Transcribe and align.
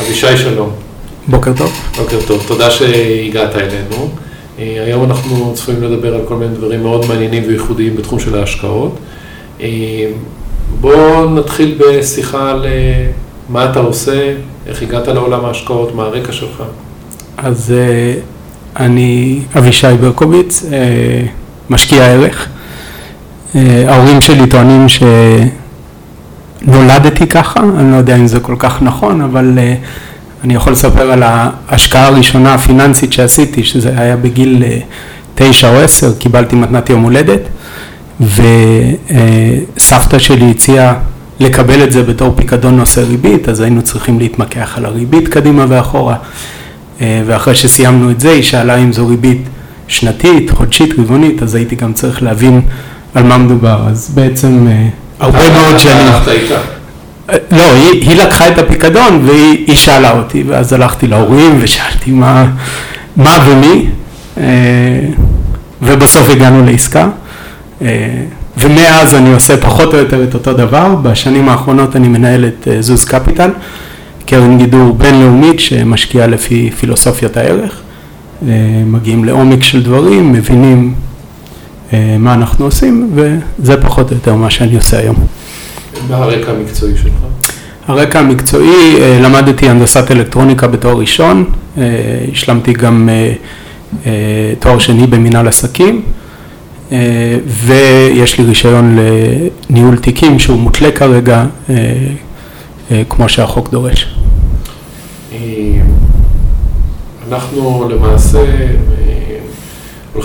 אבישי 0.00 0.36
שלום. 0.36 0.70
בוקר 1.28 1.52
טוב. 1.56 1.72
בוקר 1.96 2.18
טוב, 2.26 2.44
תודה 2.46 2.70
שהגעת 2.70 3.56
אלינו. 3.56 4.08
אה, 4.58 4.82
היום 4.86 5.04
אנחנו 5.04 5.52
צפויים 5.54 5.82
לדבר 5.82 6.14
על 6.14 6.20
כל 6.24 6.34
מיני 6.34 6.54
דברים 6.54 6.82
מאוד 6.82 7.06
מעניינים 7.08 7.42
וייחודיים 7.46 7.96
בתחום 7.96 8.20
של 8.20 8.38
ההשקעות. 8.38 8.98
אה, 9.60 9.66
בואו 10.80 11.30
נתחיל 11.30 11.78
בשיחה 11.78 12.50
על 12.50 12.64
אה, 12.64 13.06
מה 13.48 13.70
אתה 13.70 13.80
עושה, 13.80 14.34
איך 14.66 14.82
הגעת 14.82 15.08
לעולם 15.08 15.44
ההשקעות, 15.44 15.94
מה 15.94 16.02
הרקע 16.02 16.32
שלך. 16.32 16.62
אז 17.36 17.74
אני 18.76 19.40
אבישי 19.58 19.86
ברקוביץ, 20.00 20.64
משקיע 21.70 22.04
ערך. 22.04 22.48
ההורים 23.88 24.20
שלי 24.20 24.46
טוענים 24.46 24.88
שנולדתי 26.64 27.26
ככה, 27.26 27.60
אני 27.78 27.92
לא 27.92 27.96
יודע 27.96 28.16
אם 28.16 28.26
זה 28.26 28.40
כל 28.40 28.56
כך 28.58 28.82
נכון, 28.82 29.20
אבל 29.20 29.58
אני 30.44 30.54
יכול 30.54 30.72
לספר 30.72 31.10
על 31.10 31.22
ההשקעה 31.22 32.06
הראשונה 32.06 32.54
הפיננסית 32.54 33.12
שעשיתי, 33.12 33.64
שזה 33.64 33.92
היה 33.96 34.16
בגיל 34.16 34.62
אה, 34.66 34.78
תשע 35.34 35.68
או 35.68 35.80
עשר, 35.80 36.14
קיבלתי 36.18 36.56
מתנת 36.56 36.90
יום 36.90 37.02
הולדת, 37.02 37.40
וסבתא 38.20 40.18
שלי 40.18 40.50
הציעה 40.50 40.94
לקבל 41.40 41.84
את 41.84 41.92
זה 41.92 42.02
בתור 42.02 42.34
פיקדון 42.36 42.76
נושא 42.76 43.00
ריבית, 43.00 43.48
אז 43.48 43.60
היינו 43.60 43.82
צריכים 43.82 44.18
להתמקח 44.18 44.74
על 44.76 44.84
הריבית 44.84 45.28
קדימה 45.28 45.66
ואחורה, 45.68 46.16
אה, 47.00 47.22
ואחרי 47.26 47.54
שסיימנו 47.54 48.10
את 48.10 48.20
זה, 48.20 48.30
היא 48.30 48.42
שאלה 48.42 48.76
אם 48.76 48.92
זו 48.92 49.06
ריבית 49.06 49.42
שנתית, 49.88 50.50
חודשית, 50.50 50.98
רבעונית, 50.98 51.42
אז 51.42 51.54
הייתי 51.54 51.76
גם 51.76 51.92
צריך 51.92 52.22
להבין 52.22 52.60
על 53.14 53.22
מה 53.22 53.38
מדובר, 53.38 53.84
אז 53.88 54.10
בעצם 54.14 54.66
אה, 54.68 54.88
הרבה 55.20 55.50
מאוד 55.50 55.78
שנים. 55.78 56.06
לא, 57.50 57.62
היא, 57.62 58.10
היא 58.10 58.16
לקחה 58.16 58.48
את 58.48 58.58
הפיקדון 58.58 59.22
והיא 59.24 59.76
שאלה 59.76 60.10
אותי, 60.12 60.44
ואז 60.46 60.72
הלכתי 60.72 61.06
להורים 61.06 61.58
ושאלתי 61.60 62.10
מה, 62.10 62.46
מה 63.16 63.38
ומי, 63.46 63.86
אה, 64.38 64.44
ובסוף 65.82 66.30
הגענו 66.30 66.64
לעסקה. 66.64 67.08
אה, 67.82 67.88
ומאז 68.56 69.14
אני 69.14 69.34
עושה 69.34 69.56
פחות 69.56 69.94
או 69.94 69.98
יותר 69.98 70.24
את 70.24 70.34
אותו 70.34 70.52
דבר, 70.52 70.94
בשנים 70.94 71.48
האחרונות 71.48 71.96
אני 71.96 72.08
מנהל 72.08 72.44
את 72.44 72.68
אה, 72.68 72.82
זוז 72.82 73.04
קפיטל, 73.04 73.50
קרן 74.26 74.58
גידור 74.58 74.92
בינלאומית 74.92 75.60
שמשקיעה 75.60 76.26
לפי 76.26 76.70
פילוסופיית 76.80 77.36
הערך, 77.36 77.80
מגיעים 78.86 79.24
לעומק 79.24 79.62
של 79.62 79.82
דברים, 79.82 80.32
מבינים 80.32 80.94
מה 82.18 82.34
אנחנו 82.34 82.64
עושים, 82.64 83.10
וזה 83.14 83.82
פחות 83.82 84.10
או 84.10 84.16
יותר 84.16 84.34
מה 84.34 84.50
שאני 84.50 84.76
עושה 84.76 84.98
היום. 84.98 85.16
מה 86.08 86.16
הרקע 86.16 86.50
המקצועי 86.50 86.96
שלך? 86.96 87.12
הרקע 87.86 88.18
המקצועי, 88.20 89.00
אה, 89.00 89.18
למדתי 89.22 89.68
הנדסת 89.68 90.10
אלקטרוניקה 90.10 90.66
בתואר 90.66 90.96
ראשון, 90.96 91.44
אה, 91.78 91.82
השלמתי 92.32 92.72
גם 92.72 93.08
אה, 94.06 94.12
תואר 94.58 94.78
שני 94.78 95.06
במנהל 95.06 95.48
עסקים, 95.48 96.02
ויש 97.46 98.38
לי 98.38 98.44
רישיון 98.44 98.98
לניהול 99.70 99.96
תיקים 99.96 100.38
שהוא 100.38 100.58
מותלה 100.58 100.90
כרגע, 100.90 101.44
כמו 103.08 103.28
שהחוק 103.28 103.70
דורש. 103.70 104.16
אנחנו 107.28 107.88
למעשה 107.88 108.38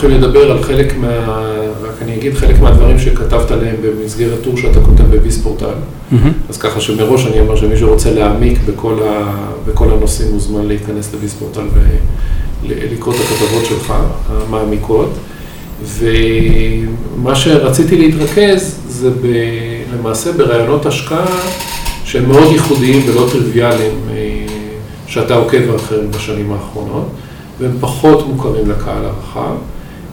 הולכים 0.02 0.22
לדבר 0.22 0.52
על 0.52 0.64
חלק 0.64 0.98
מה... 0.98 1.42
רק 1.84 2.02
אני 2.02 2.16
אגיד 2.16 2.34
חלק 2.34 2.60
מהדברים 2.62 3.00
שכתבת 3.00 3.52
עליהם 3.52 3.76
במסגרת 3.82 4.42
טור 4.44 4.58
שאתה 4.58 4.80
כותב 4.82 5.04
בביספורטל. 5.04 5.66
Mm-hmm. 5.66 6.16
אז 6.50 6.58
ככה 6.58 6.82
שמראש 6.82 7.26
אני 7.26 7.40
אומר 7.40 7.56
שמי 7.56 7.78
שרוצה 7.78 8.12
להעמיק 8.12 8.60
בכל, 8.66 8.96
ה... 9.08 9.36
בכל 9.66 9.92
הנושאים 9.92 10.32
מוזמן 10.32 10.66
להיכנס 10.66 11.14
לביספורטל 11.14 11.62
ולקרוא 12.64 13.14
את 13.14 13.20
הכתבות 13.20 13.66
שלך, 13.66 13.94
המעמיקות. 14.30 15.10
ומה 15.84 17.36
שרציתי 17.36 17.98
להתרכז 17.98 18.80
זה 18.88 19.10
ב... 19.10 19.28
למעשה 19.94 20.32
ברעיונות 20.32 20.86
השקעה 20.86 21.40
שהם 22.04 22.28
מאוד 22.28 22.52
ייחודיים 22.52 23.02
ולא 23.10 23.28
טריוויאליים 23.32 24.00
אה, 24.12 24.16
שאתה 25.08 25.36
עוקב 25.36 25.76
אחריהם 25.76 26.12
בשנים 26.12 26.52
האחרונות, 26.52 27.08
והם 27.60 27.72
פחות 27.80 28.28
מוכרים 28.28 28.70
לקהל 28.70 29.06
הרחב. 29.06 29.56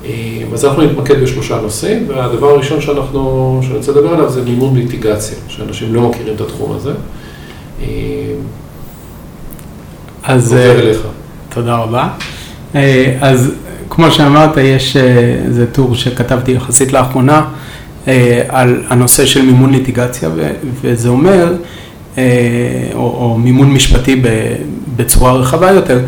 אה, 0.09 0.43
אז 0.53 0.65
אנחנו 0.65 0.83
נתמקד 0.83 1.23
בשלושה 1.23 1.61
נושאים, 1.61 2.05
והדבר 2.09 2.47
הראשון 2.51 2.81
שאנחנו, 2.81 3.61
שאני 3.63 3.77
רוצה 3.77 3.93
לדבר 3.93 4.09
עליו 4.09 4.31
זה 4.31 4.43
מימון 4.43 4.77
ליטיגציה, 4.77 5.37
שאנשים 5.49 5.95
לא 5.95 6.09
מכירים 6.09 6.35
את 6.35 6.41
התחום 6.41 6.77
הזה. 6.77 6.93
אה, 7.83 7.87
אז 10.23 10.53
עובר 10.53 10.77
אה, 10.77 10.81
אליך. 10.81 11.01
תודה 11.49 11.77
רבה. 11.77 12.09
אז 13.21 13.53
כמו 13.91 14.11
שאמרת, 14.11 14.57
יש 14.57 14.97
איזה 15.47 15.67
טור 15.73 15.95
שכתבתי 15.95 16.53
יחסית 16.53 16.93
לאחרונה 16.93 17.45
על 18.49 18.83
הנושא 18.89 19.27
של 19.27 19.43
מימון 19.43 19.71
ליטיגציה, 19.71 20.31
וזה 20.81 21.09
אומר, 21.09 21.55
או, 22.19 22.21
או 22.95 23.39
מימון 23.39 23.71
משפטי 23.71 24.23
בצורה 24.97 25.33
רחבה 25.33 25.71
יותר, 25.71 26.01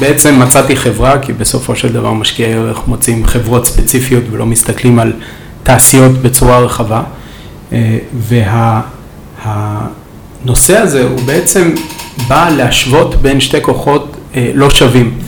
בעצם 0.00 0.38
מצאתי 0.38 0.76
חברה, 0.76 1.18
כי 1.18 1.32
בסופו 1.32 1.76
של 1.76 1.92
דבר 1.92 2.12
משקיעי 2.12 2.54
ערך 2.54 2.80
מוצאים 2.86 3.26
חברות 3.26 3.66
ספציפיות 3.66 4.24
ולא 4.30 4.46
מסתכלים 4.46 4.98
על 4.98 5.12
תעשיות 5.62 6.12
בצורה 6.12 6.58
רחבה. 6.58 7.02
אה, 7.72 7.98
והנושא 9.44 10.78
הזה 10.78 11.02
הוא 11.02 11.20
בעצם 11.20 11.74
בא 12.28 12.50
להשוות 12.56 13.14
בין 13.14 13.40
שתי 13.40 13.62
כוחות 13.62 14.16
אה, 14.36 14.50
לא 14.54 14.70
שווים. 14.70 15.18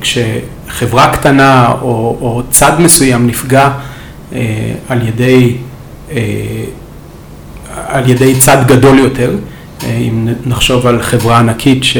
כשחברה 0.00 1.12
קטנה 1.12 1.72
או, 1.82 2.18
או 2.20 2.42
צד 2.50 2.72
מסוים 2.78 3.26
נפגע 3.26 3.70
על 4.88 5.08
ידי, 5.08 5.56
על 7.88 8.10
ידי 8.10 8.34
צד 8.38 8.66
גדול 8.66 8.98
יותר, 8.98 9.30
אם 9.86 10.28
נחשוב 10.46 10.86
על 10.86 11.02
חברה 11.02 11.38
ענקית 11.38 11.84
ש... 11.84 11.96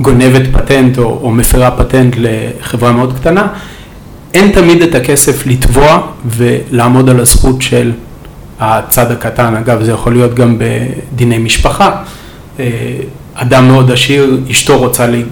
גונבת 0.00 0.42
פטנט 0.52 0.98
או, 0.98 1.04
או 1.22 1.30
מפרה 1.30 1.70
פטנט 1.70 2.14
לחברה 2.18 2.92
מאוד 2.92 3.12
קטנה, 3.20 3.46
אין 4.34 4.52
תמיד 4.52 4.82
את 4.82 4.94
הכסף 4.94 5.46
לתבוע 5.46 6.00
ולעמוד 6.26 7.10
על 7.10 7.20
הזכות 7.20 7.62
של 7.62 7.92
הצד 8.60 9.10
הקטן. 9.10 9.56
אגב, 9.56 9.82
זה 9.82 9.92
יכול 9.92 10.12
להיות 10.12 10.34
גם 10.34 10.58
בדיני 10.58 11.38
משפחה. 11.38 11.90
אה, 12.60 12.66
אדם 13.34 13.68
מאוד 13.68 13.90
עשיר, 13.90 14.40
אשתו 14.50 14.78
רוצה, 14.78 15.06
לי, 15.06 15.24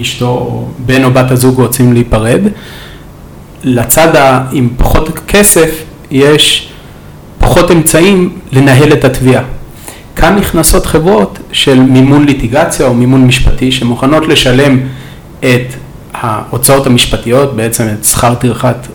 אשתו 0.00 0.28
או 0.28 0.68
בן 0.86 1.04
או 1.04 1.10
בת 1.10 1.30
הזוג 1.30 1.60
רוצים 1.60 1.92
להיפרד. 1.92 2.40
לצד 3.64 4.08
עם 4.52 4.68
פחות 4.76 5.18
כסף 5.28 5.82
יש 6.10 6.68
פחות 7.38 7.70
אמצעים 7.70 8.38
לנהל 8.52 8.92
את 8.92 9.04
התביעה. 9.04 9.42
כאן 10.22 10.36
נכנסות 10.36 10.86
חברות 10.86 11.38
של 11.52 11.80
מימון 11.80 12.24
ליטיגציה 12.24 12.86
או 12.86 12.94
מימון 12.94 13.26
משפטי 13.26 13.72
שמוכנות 13.72 14.28
לשלם 14.28 14.80
את 15.40 15.74
ההוצאות 16.14 16.86
המשפטיות, 16.86 17.56
בעצם 17.56 17.84
את 17.88 18.04
שכר 18.04 18.34
טרחת 18.34 18.88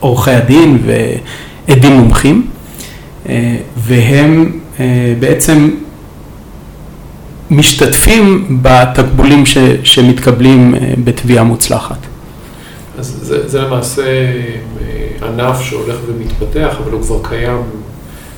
עורכי 0.00 0.30
הדין 0.30 0.78
ועדים 0.86 1.92
מומחים, 1.92 2.46
אה, 3.28 3.56
והם 3.76 4.60
אה, 4.80 5.14
בעצם 5.20 5.70
משתתפים 7.50 8.58
בתקבולים 8.62 9.46
ש, 9.46 9.58
שמתקבלים 9.84 10.74
אה, 10.74 10.94
בתביעה 11.04 11.44
מוצלחת. 11.44 11.98
אז 12.98 13.18
זה, 13.22 13.48
זה 13.48 13.60
למעשה 13.60 14.02
ענף 15.22 15.60
שהולך 15.60 15.96
ומתפתח, 16.06 16.76
אבל 16.82 16.92
הוא 16.92 17.02
כבר 17.02 17.18
קיים 17.22 17.62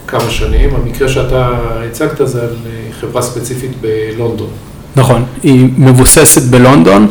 כמה 0.07 0.31
שנים. 0.31 0.71
המקרה 0.75 1.09
שאתה 1.09 1.51
הצגת 1.91 2.29
זה 2.29 2.43
על 2.43 2.49
אה, 2.67 2.93
חברה 3.01 3.23
ספציפית 3.23 3.71
בלונדון. 3.81 4.49
נכון, 4.97 5.25
היא 5.43 5.69
מבוססת 5.79 6.43
בלונדון. 6.43 7.07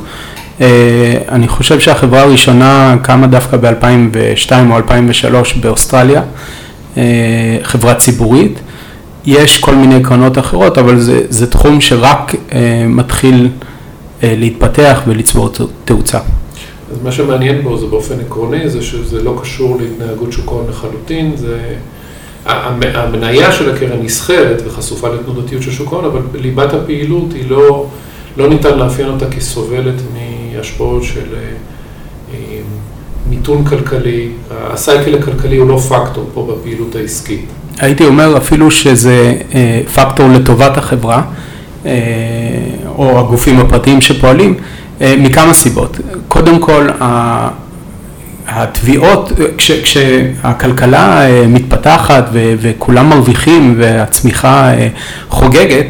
אה, 0.62 1.18
אני 1.30 1.48
חושב 1.48 1.80
שהחברה 1.80 2.22
הראשונה 2.22 2.96
קמה 3.02 3.28
דווקא 3.28 3.58
ב-2002 3.58 4.52
או 4.72 4.78
2003 4.78 5.54
באוסטרליה, 5.54 6.22
אה, 6.98 7.04
חברה 7.64 7.96
ציבורית. 7.96 8.60
יש 9.26 9.58
כל 9.58 9.76
מיני 9.76 10.04
קרנות 10.04 10.38
אחרות, 10.38 10.78
אבל 10.78 11.00
זה, 11.00 11.22
זה 11.30 11.52
תחום 11.52 11.82
שרק 11.82 12.36
מתחיל 12.88 13.50
להתפתח 14.24 15.02
ולצבור 15.08 15.50
תאוצה. 15.86 16.20
אז 16.92 16.98
מה 17.04 17.12
שמעניין 17.12 17.62
בו 17.62 17.78
זה 17.78 17.86
באופן 17.86 18.20
עקרוני, 18.20 18.70
זה 18.70 18.82
שזה 18.82 19.24
לא 19.24 19.40
קשור 19.42 19.78
להתנהגות 19.82 20.32
שוק 20.32 20.48
ההון 20.48 20.66
לחלוטין, 20.70 21.32
זה 21.36 21.76
המניה 22.46 23.52
של 23.52 23.76
הקרן 23.76 24.00
נסחרת 24.02 24.62
וחשופה 24.66 25.10
לתנודתיות 25.10 25.62
של 25.64 25.72
שוק 25.72 25.94
ההון, 25.94 26.06
אבל 26.06 26.22
ליבת 26.34 26.74
הפעילות 26.74 27.34
היא 27.34 27.50
לא, 27.50 27.88
לא 28.38 28.50
ניתן 28.50 28.78
לאפיין 28.78 29.08
אותה 29.10 29.26
כסובלת 29.30 29.96
מהשפעות 30.14 31.04
של 31.04 31.20
אה, 31.34 31.40
אה, 32.34 32.60
מיתון 33.30 33.66
כלכלי, 33.66 34.30
הסייקל 34.52 35.16
הכלכלי 35.16 35.58
הוא 35.58 35.68
לא 35.68 35.78
פקטור 35.78 36.30
פה 36.34 36.52
בפעילות 36.52 36.96
העסקית. 36.96 37.46
הייתי 37.80 38.06
אומר 38.06 38.38
אפילו 38.38 38.72
שזה 38.72 39.34
אה, 39.56 39.82
פקטור 39.96 40.28
לטובת 40.30 40.78
החברה, 40.78 41.22
או 42.98 43.20
הגופים 43.20 43.60
הפרטיים 43.60 44.02
שפועלים, 44.02 44.54
מכמה 45.02 45.54
סיבות. 45.54 45.98
קודם 46.28 46.60
כל, 46.60 46.88
התביעות, 48.48 49.32
כש, 49.58 49.72
כשהכלכלה 49.72 51.26
מתפתחת 51.48 52.30
וכולם 52.34 53.10
מרוויחים 53.10 53.76
והצמיחה 53.78 54.72
חוגגת, 55.30 55.86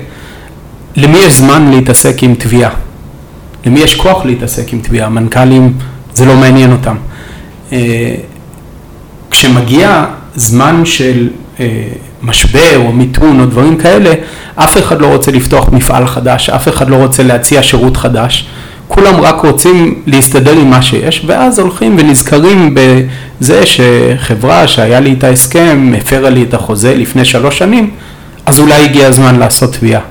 למי 0.95 1.17
יש 1.17 1.33
זמן 1.33 1.71
להתעסק 1.71 2.23
עם 2.23 2.35
תביעה? 2.35 2.69
למי 3.65 3.79
יש 3.79 3.95
כוח 3.95 4.25
להתעסק 4.25 4.73
עם 4.73 4.79
תביעה? 4.79 5.09
מנכ"לים, 5.09 5.73
זה 6.13 6.25
לא 6.25 6.35
מעניין 6.35 6.71
אותם. 6.71 6.95
כשמגיע 9.31 10.05
זמן 10.35 10.85
של 10.85 11.29
משבר 12.23 12.77
או 12.77 12.91
מיתון 12.91 13.39
או 13.39 13.45
דברים 13.45 13.77
כאלה, 13.77 14.13
אף 14.55 14.77
אחד 14.77 15.01
לא 15.01 15.07
רוצה 15.07 15.31
לפתוח 15.31 15.69
מפעל 15.69 16.07
חדש, 16.07 16.49
אף 16.49 16.67
אחד 16.67 16.89
לא 16.89 16.95
רוצה 16.95 17.23
להציע 17.23 17.63
שירות 17.63 17.97
חדש, 17.97 18.47
כולם 18.87 19.21
רק 19.21 19.41
רוצים 19.41 20.01
להסתדר 20.05 20.51
עם 20.51 20.69
מה 20.69 20.81
שיש, 20.81 21.23
ואז 21.27 21.59
הולכים 21.59 21.95
ונזכרים 21.99 22.75
בזה 22.75 23.63
שחברה 23.65 24.67
שהיה 24.67 24.99
לי 24.99 25.09
איתה 25.09 25.27
הסכם, 25.27 25.93
הפרה 25.97 26.29
לי 26.29 26.43
את 26.43 26.53
החוזה 26.53 26.95
לפני 26.95 27.25
שלוש 27.25 27.57
שנים, 27.57 27.89
אז 28.45 28.59
אולי 28.59 28.83
הגיע 28.83 29.07
הזמן 29.07 29.35
לעשות 29.35 29.73
תביעה. 29.73 30.01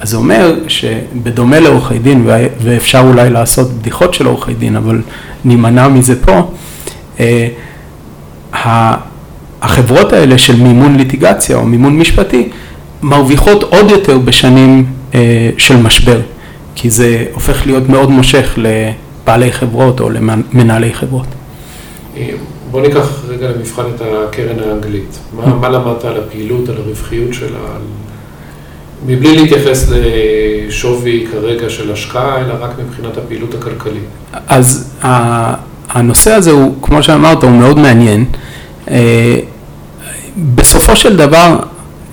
אז 0.00 0.10
זה 0.10 0.16
אומר 0.16 0.54
שבדומה 0.68 1.60
לעורכי 1.60 1.98
דין, 1.98 2.28
ואפשר 2.62 3.00
אולי 3.00 3.30
לעשות 3.30 3.72
בדיחות 3.72 4.14
של 4.14 4.26
עורכי 4.26 4.54
דין, 4.54 4.76
אבל 4.76 5.00
נימנע 5.44 5.88
מזה 5.88 6.22
פה, 6.22 6.50
אה, 7.20 7.48
החברות 9.62 10.12
האלה 10.12 10.38
של 10.38 10.56
מימון 10.56 10.96
ליטיגציה 10.96 11.56
או 11.56 11.64
מימון 11.64 11.98
משפטי 11.98 12.48
מרוויחות 13.02 13.62
עוד 13.62 13.90
יותר 13.90 14.18
בשנים 14.18 14.86
אה, 15.14 15.50
של 15.58 15.76
משבר, 15.76 16.20
כי 16.76 16.90
זה 16.90 17.24
הופך 17.34 17.66
להיות 17.66 17.88
מאוד 17.88 18.10
מושך 18.10 18.54
לבעלי 18.56 19.52
חברות 19.52 20.00
או 20.00 20.10
למנהלי 20.10 20.94
חברות. 20.94 21.26
בוא 22.70 22.80
ניקח 22.80 23.22
רגע 23.28 23.50
למבחן 23.50 23.82
את 23.94 24.00
הקרן 24.00 24.58
האנגלית. 24.58 25.18
מה, 25.32 25.46
מה 25.46 25.68
למדת 25.68 26.04
על 26.04 26.16
הפעילות, 26.16 26.68
על 26.68 26.76
הרווחיות 26.76 27.34
שלה, 27.34 27.58
על... 27.74 27.82
מבלי 29.06 29.36
להתייחס 29.36 29.88
לשווי 29.90 31.26
כרגע 31.32 31.70
של 31.70 31.92
השקעה, 31.92 32.40
אלא 32.40 32.54
רק 32.60 32.70
מבחינת 32.86 33.16
הפעילות 33.16 33.54
הכלכלית. 33.54 34.04
אז 34.46 34.94
הנושא 35.88 36.32
הזה 36.32 36.50
הוא, 36.50 36.74
כמו 36.82 37.02
שאמרת, 37.02 37.42
הוא 37.42 37.50
מאוד 37.50 37.78
מעניין. 37.78 38.24
אה, 38.90 39.36
בסופו 40.54 40.96
של 40.96 41.16
דבר, 41.16 41.58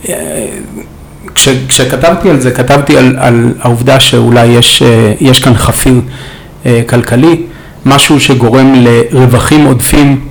אה, 0.09 0.47
כש, 1.35 1.49
כשכתבתי 1.67 2.29
על 2.29 2.39
זה, 2.39 2.51
כתבתי 2.51 2.97
על, 2.97 3.15
על 3.19 3.53
העובדה 3.59 3.99
שאולי 3.99 4.45
יש, 4.45 4.81
אה, 4.81 5.13
יש 5.19 5.43
כאן 5.43 5.53
חפיר 5.53 6.01
כלכלי, 6.89 7.41
משהו 7.85 8.19
שגורם 8.19 8.73
לרווחים 8.75 9.65
עודפים 9.65 10.27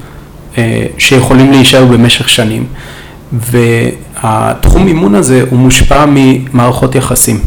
שיכולים 0.98 1.50
להישאר 1.50 1.84
במשך 1.84 2.28
שנים. 2.28 2.66
והתחום 3.32 4.84
מימון 4.84 5.14
הזה 5.14 5.44
הוא 5.50 5.58
מושפע 5.58 6.04
ממערכות 6.08 6.94
יחסים. 6.94 7.38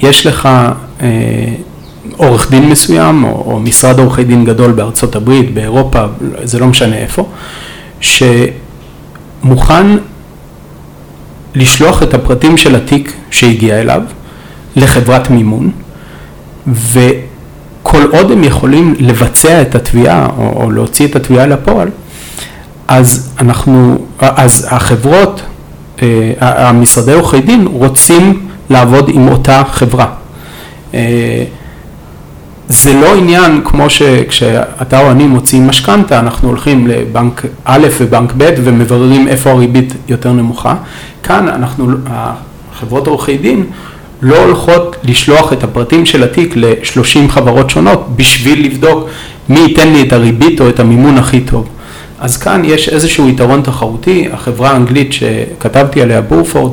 יש 0.00 0.26
לך 0.26 0.48
עורך 2.16 2.50
דין 2.50 2.68
מסוים, 2.68 3.24
או, 3.24 3.28
או 3.30 3.60
משרד 3.60 3.98
עורכי 3.98 4.24
דין 4.24 4.44
גדול 4.44 4.72
בארצות 4.72 5.16
הברית, 5.16 5.54
באירופה, 5.54 6.04
זה 6.42 6.58
לא 6.58 6.66
משנה 6.66 6.96
איפה, 6.96 7.28
שמוכן 8.00 9.86
לשלוח 11.56 12.02
את 12.02 12.14
הפרטים 12.14 12.56
של 12.56 12.76
התיק 12.76 13.12
שהגיע 13.30 13.80
אליו 13.80 14.02
לחברת 14.76 15.30
מימון, 15.30 15.70
וכל 16.66 18.02
עוד 18.10 18.30
הם 18.30 18.44
יכולים 18.44 18.94
לבצע 18.98 19.62
את 19.62 19.74
התביעה 19.74 20.26
או, 20.38 20.62
או 20.62 20.70
להוציא 20.70 21.06
את 21.06 21.16
התביעה 21.16 21.46
לפועל, 21.46 21.88
אז 22.88 23.32
אנחנו, 23.40 23.98
אז 24.18 24.66
החברות, 24.70 25.42
אה, 26.02 26.32
המשרדי 26.40 27.12
עורכי 27.12 27.40
דין 27.40 27.66
רוצים 27.66 28.48
לעבוד 28.70 29.10
עם 29.14 29.28
אותה 29.28 29.62
חברה. 29.70 30.06
זה 32.68 32.92
לא 32.92 33.14
עניין 33.14 33.60
כמו 33.64 33.90
שכשאתה 33.90 35.00
או 35.00 35.10
אני 35.10 35.26
מוציאים 35.26 35.66
משכנתה, 35.66 36.18
אנחנו 36.18 36.48
הולכים 36.48 36.86
לבנק 36.86 37.44
א' 37.64 37.86
ובנק 38.00 38.32
ב' 38.36 38.50
ומבררים 38.64 39.28
איפה 39.28 39.50
הריבית 39.50 39.94
יותר 40.08 40.32
נמוכה. 40.32 40.74
כאן 41.22 41.48
אנחנו, 41.48 41.86
חברות 42.80 43.06
עורכי 43.06 43.38
דין 43.38 43.66
לא 44.22 44.44
הולכות 44.44 44.96
לשלוח 45.04 45.52
את 45.52 45.64
הפרטים 45.64 46.06
של 46.06 46.22
התיק 46.22 46.56
ל-30 46.56 47.28
חברות 47.28 47.70
שונות 47.70 48.08
בשביל 48.16 48.64
לבדוק 48.64 49.08
מי 49.48 49.60
ייתן 49.60 49.92
לי 49.92 50.02
את 50.02 50.12
הריבית 50.12 50.60
או 50.60 50.68
את 50.68 50.80
המימון 50.80 51.18
הכי 51.18 51.40
טוב. 51.40 51.68
אז 52.20 52.36
כאן 52.36 52.62
יש 52.64 52.88
איזשהו 52.88 53.28
יתרון 53.28 53.62
תחרותי, 53.62 54.28
החברה 54.32 54.70
האנגלית 54.70 55.12
שכתבתי 55.12 56.02
עליה, 56.02 56.20
בורפורד, 56.20 56.72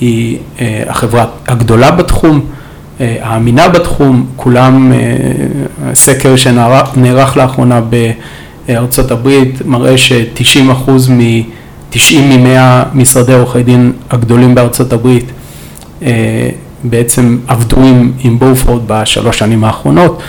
היא 0.00 0.38
אה, 0.60 0.82
החברה 0.88 1.24
הגדולה 1.46 1.90
בתחום. 1.90 2.46
אה, 3.00 3.16
האמינה 3.20 3.68
בתחום, 3.68 4.26
כולם, 4.36 4.92
אה, 4.92 4.98
סקר 5.94 6.36
שנערך 6.36 7.36
לאחרונה 7.36 7.80
בארצות 8.66 9.10
הברית 9.10 9.66
מראה 9.66 9.98
ש-90 9.98 10.72
אחוז 10.72 11.08
מ-90 11.08 12.16
מ-100 12.16 12.84
משרדי 12.94 13.34
עורכי 13.34 13.62
דין 13.62 13.92
הגדולים 14.10 14.54
בארצות 14.54 14.92
הברית 14.92 15.24
אה, 16.02 16.48
בעצם 16.84 17.38
עבדו 17.46 17.76
עם, 18.20 18.38
בורפורד 18.38 18.82
בשלוש 18.86 19.38
שנים 19.38 19.64
האחרונות, 19.64 20.22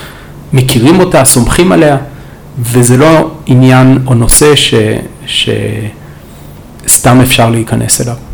מכירים 0.53 0.99
אותה, 0.99 1.25
סומכים 1.25 1.71
עליה, 1.71 1.97
וזה 2.59 2.97
לא 2.97 3.31
עניין 3.45 3.99
או 4.07 4.13
נושא 4.13 4.53
שסתם 5.25 7.21
אפשר 7.21 7.49
להיכנס 7.49 8.01
אליו. 8.01 8.26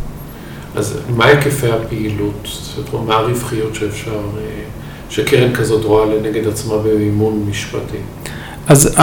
אז 0.75 0.97
מה 1.17 1.25
היקפי 1.25 1.71
הפעילות, 1.71 2.47
זאת 2.75 2.93
אומרת, 2.93 3.07
מה 3.07 3.15
הרווחיות 3.15 3.75
שאפשר, 3.75 4.11
אה, 4.11 4.43
שקרן 5.09 5.55
כזאת 5.55 5.85
רואה 5.85 6.05
לנגד 6.05 6.47
עצמה 6.47 6.77
במימון 6.77 7.45
משפטי? 7.49 7.97
אז 8.67 8.95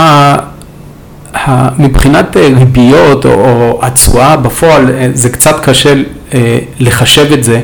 מבחינת 1.78 2.36
אה, 2.36 2.48
ריביות 2.58 3.26
או 3.26 3.78
התשואה 3.82 4.36
בפועל, 4.36 4.90
אה, 4.90 5.08
זה 5.14 5.28
קצת 5.28 5.56
קשה 5.62 5.94
לחשב 6.80 7.32
את 7.32 7.44
זה, 7.44 7.60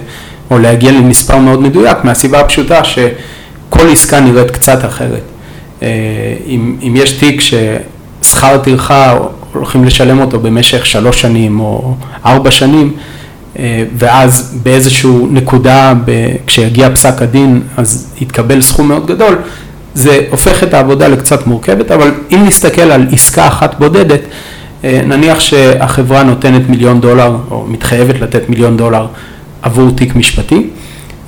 או 0.51 0.59
להגיע 0.59 0.93
למספר 0.93 1.39
מאוד 1.39 1.61
מדויק, 1.61 1.97
מהסיבה 2.05 2.41
הפשוטה 2.41 2.85
שכל 2.85 3.89
עסקה 3.93 4.21
נראית 4.21 4.51
קצת 4.51 4.85
אחרת. 4.85 5.23
אם, 6.47 6.77
אם 6.83 6.95
יש 6.97 7.13
תיק 7.13 7.41
ששכר 7.41 8.59
טרחה 8.59 9.19
הולכים 9.53 9.85
לשלם 9.85 10.21
אותו 10.21 10.41
במשך 10.41 10.87
שלוש 10.87 11.23
שנים 11.23 11.61
או 11.61 11.95
ארבע 12.25 12.51
שנים, 12.51 12.93
אה, 12.97 13.03
ואז 13.99 14.59
באיזשהו 14.63 15.29
נקודה, 15.31 15.93
כשיגיע 16.47 16.91
פסק 16.91 17.23
הדין, 17.23 17.63
אז 17.77 18.15
יתקבל 18.21 18.61
סכום 18.61 18.89
מאוד 18.89 19.07
גדול, 19.07 19.37
זה 19.95 20.21
הופך 20.31 20.63
את 20.63 20.75
העבודה 20.75 21.09
לקצת 21.09 21.47
מורכבת, 21.47 21.91
אבל 21.91 22.11
אם 22.33 22.45
נסתכל 22.47 22.83
על 22.83 23.07
עסקה 23.13 23.49
אחת 23.49 23.79
בודדת, 23.79 24.21
אה, 24.85 25.01
נניח 25.07 25.41
שהחברה 25.41 26.23
נותנת 26.23 26.69
מיליון 26.69 27.01
דולר, 27.01 27.37
או 27.51 27.67
מתחייבת 27.69 28.21
לתת 28.21 28.49
מיליון 28.49 28.77
דולר 28.77 29.07
עבור 29.63 29.91
תיק 29.91 30.17
משפטי, 30.17 30.67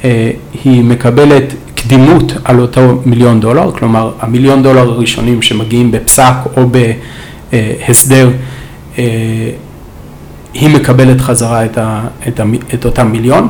אה, 0.04 0.30
היא 0.64 0.85
מקבלת 0.85 1.54
קדימות 1.75 2.32
על 2.44 2.61
אותו 2.61 3.02
מיליון 3.04 3.40
דולר, 3.40 3.70
כלומר 3.73 4.12
המיליון 4.20 4.62
דולר 4.62 4.90
הראשונים 4.90 5.42
שמגיעים 5.42 5.90
בפסק 5.90 6.35
או 6.56 6.62
בהסדר 7.52 8.30
היא 10.61 10.69
מקבלת 10.77 11.21
חזרה 11.21 11.65
את, 11.65 11.79
ה, 11.79 12.00
את, 12.29 12.41
ה, 12.41 12.45
את 12.75 12.85
אותם 12.85 13.12
מיליון, 13.12 13.49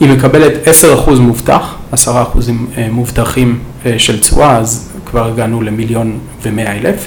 היא 0.00 0.08
מקבלת 0.08 0.52
10% 1.08 1.10
מובטח, 1.20 1.74
10% 1.94 1.96
אה, 1.96 2.88
מובטחים 2.90 3.58
אה, 3.86 3.94
של 3.98 4.20
תשואה, 4.20 4.56
אז 4.56 4.92
כבר 5.06 5.28
הגענו 5.28 5.62
למיליון 5.62 6.18
ומאה 6.42 6.72
אלף, 6.72 7.06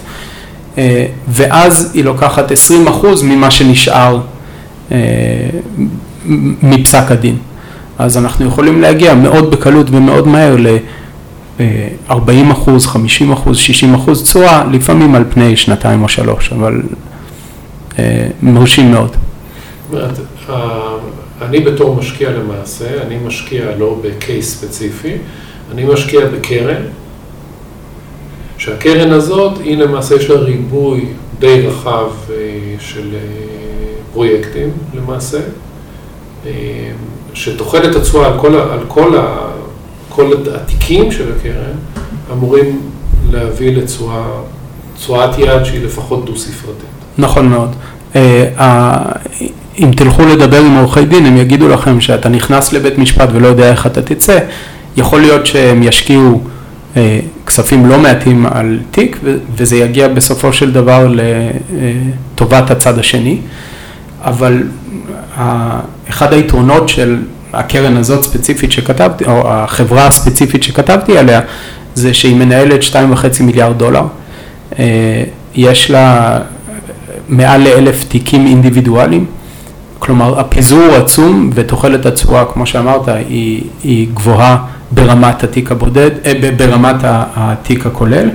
אה, 0.77 1.05
ואז 1.27 1.91
היא 1.93 2.03
לוקחת 2.03 2.51
20% 2.51 2.55
ממה 3.23 3.51
שנשאר 3.51 4.19
מפסק 6.61 7.11
הדין. 7.11 7.37
אז 7.97 8.17
אנחנו 8.17 8.45
יכולים 8.45 8.81
להגיע 8.81 9.15
מאוד 9.15 9.51
בקלות 9.51 9.87
ומאוד 9.89 10.27
מהר 10.27 10.55
ל-40 10.59 12.51
אחוז, 12.51 12.85
50 12.85 13.31
אחוז, 13.31 13.57
60 13.57 13.93
אחוז 13.93 14.23
תשואה, 14.23 14.63
לפעמים 14.71 15.15
על 15.15 15.23
פני 15.29 15.55
שנתיים 15.55 16.03
או 16.03 16.09
שלוש, 16.09 16.53
אבל 16.53 16.81
מרשים 18.43 18.91
מאוד. 18.91 19.15
אומרת, 19.91 20.19
אני 21.41 21.59
בתור 21.59 21.95
משקיע 21.95 22.29
למעשה, 22.31 23.01
אני 23.01 23.17
משקיע 23.17 23.75
לא 23.77 23.99
בקייס 24.01 24.57
ספציפי, 24.57 25.17
אני 25.71 25.85
משקיע 25.85 26.19
בקרן, 26.27 26.81
שהקרן 28.57 29.11
הזאת, 29.11 29.57
היא 29.57 29.77
למעשה 29.77 30.15
יש 30.15 30.29
לה 30.29 30.39
ריבוי 30.39 31.05
די 31.39 31.61
רחב 31.67 32.09
אה, 32.29 32.35
של 32.79 33.09
אה, 33.13 33.19
פרויקטים 34.13 34.71
למעשה, 34.93 35.39
אה, 36.45 36.51
שתוחלת 37.33 37.95
התשואה 37.95 38.27
על 38.27 38.39
כל, 38.39 38.55
על 38.55 38.79
כל 38.87 39.15
כל 40.09 40.33
התיקים 40.55 41.11
של 41.11 41.31
הקרן 41.31 41.77
אמורים 42.31 42.81
להביא 43.31 43.77
לתשואת 43.77 45.37
יד 45.37 45.63
שהיא 45.63 45.85
לפחות 45.85 46.25
דו-ספרתית. 46.25 46.85
נכון 47.17 47.49
מאוד. 47.49 47.69
אם 49.79 49.91
תלכו 49.95 50.25
לדבר 50.25 50.59
עם 50.59 50.75
עורכי 50.75 51.05
דין, 51.05 51.25
הם 51.25 51.37
יגידו 51.37 51.69
לכם 51.69 52.01
שאתה 52.01 52.29
נכנס 52.29 52.73
לבית 52.73 52.97
משפט 52.97 53.29
ולא 53.31 53.47
יודע 53.47 53.71
איך 53.71 53.87
אתה 53.87 54.01
תצא, 54.01 54.39
יכול 54.97 55.21
להיות 55.21 55.45
שהם 55.45 55.83
ישקיעו 55.83 56.41
אה, 56.97 57.19
כספים 57.45 57.85
לא 57.85 57.99
מעטים 57.99 58.45
על 58.45 58.79
תיק, 58.91 59.17
וזה 59.55 59.75
יגיע 59.77 60.07
בסופו 60.07 60.53
של 60.53 60.71
דבר 60.71 61.07
לטובת 62.35 62.71
הצד 62.71 62.99
השני, 62.99 63.37
אבל 64.23 64.63
אחד 66.09 66.33
היתרונות 66.33 66.89
של 66.89 67.17
הקרן 67.53 67.97
הזאת 67.97 68.23
ספציפית 68.23 68.71
שכתבתי, 68.71 69.25
או 69.25 69.49
החברה 69.53 70.07
הספציפית 70.07 70.63
שכתבתי 70.63 71.17
עליה, 71.17 71.41
זה 71.95 72.13
שהיא 72.13 72.35
מנהלת 72.35 72.81
2.5 72.83 73.43
מיליארד 73.43 73.77
דולר, 73.77 74.03
אה, 74.79 75.23
יש 75.55 75.91
לה 75.91 76.37
מעל 77.29 77.63
לאלף 77.63 78.03
תיקים 78.03 78.45
אינדיבידואליים, 78.47 79.25
כלומר 80.09 80.39
הפיזור 80.39 80.95
עצום 80.95 81.49
ותוחלת 81.53 82.05
התשואה, 82.05 82.45
כמו 82.45 82.65
שאמרת, 82.65 83.07
היא, 83.07 83.63
היא 83.83 84.07
גבוהה 84.13 84.57
ברמת 84.91 85.43
התיק 85.43 85.71
הבודד, 85.71 86.11
אה, 86.25 86.51
ברמת 86.57 86.95
התיק 87.35 87.85
הכולל. 87.85 88.29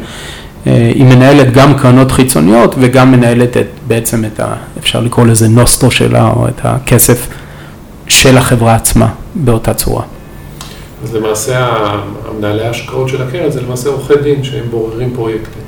אה, 0.67 0.93
היא 0.95 1.05
מנהלת 1.05 1.53
גם 1.53 1.79
קרנות 1.79 2.13
חיצוניות 2.13 2.75
וגם 2.79 3.13
מנהלת 3.13 3.57
את, 3.57 3.67
בעצם 3.87 4.25
את 4.25 4.41
ה... 4.41 4.55
אפשר 4.79 5.01
לקרוא 5.01 5.27
לזה 5.27 5.49
נוסטו 5.49 5.91
שלה 5.91 6.31
או 6.37 6.49
את 6.49 6.61
הכסף 6.65 7.29
של 8.09 8.39
החברה 8.39 8.75
עצמה 8.75 9.09
באותה 9.35 9.75
צורה. 9.75 10.03
אז 11.05 11.15
למעשה 11.15 11.69
המנהלי 12.29 12.67
ההשקעות 12.67 13.09
של 13.09 13.23
הקרן 13.23 13.51
זה 13.51 13.61
למעשה 13.61 13.89
עורכי 13.89 14.15
דין 14.23 14.45
שהם 14.45 14.65
בוררים 14.71 15.11
פרויקטים. 15.15 15.63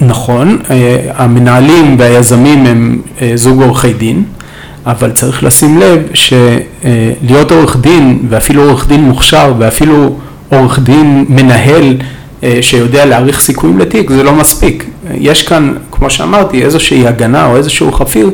נכון, 0.00 0.58
אה, 0.70 1.10
המנהלים 1.14 1.96
והיזמים 1.98 2.66
הם 2.66 3.02
זוג 3.34 3.62
עורכי 3.62 3.92
דין. 3.92 4.24
אבל 4.86 5.10
צריך 5.10 5.44
לשים 5.44 5.78
לב 5.78 6.02
שלהיות 6.14 7.52
עורך 7.52 7.76
דין, 7.80 8.26
ואפילו 8.28 8.68
עורך 8.68 8.88
דין 8.88 9.02
מוכשר, 9.02 9.54
ואפילו 9.58 10.16
עורך 10.48 10.78
דין 10.78 11.24
מנהל 11.28 11.96
אה, 12.42 12.58
שיודע 12.60 13.06
להעריך 13.06 13.40
סיכויים 13.40 13.78
לתיק, 13.78 14.10
זה 14.10 14.22
לא 14.22 14.32
מספיק. 14.32 14.84
יש 15.14 15.42
כאן, 15.42 15.74
כמו 15.90 16.10
שאמרתי, 16.10 16.62
איזושהי 16.62 17.06
הגנה 17.06 17.46
או 17.46 17.56
איזשהו 17.56 17.92
חפיר, 17.92 18.30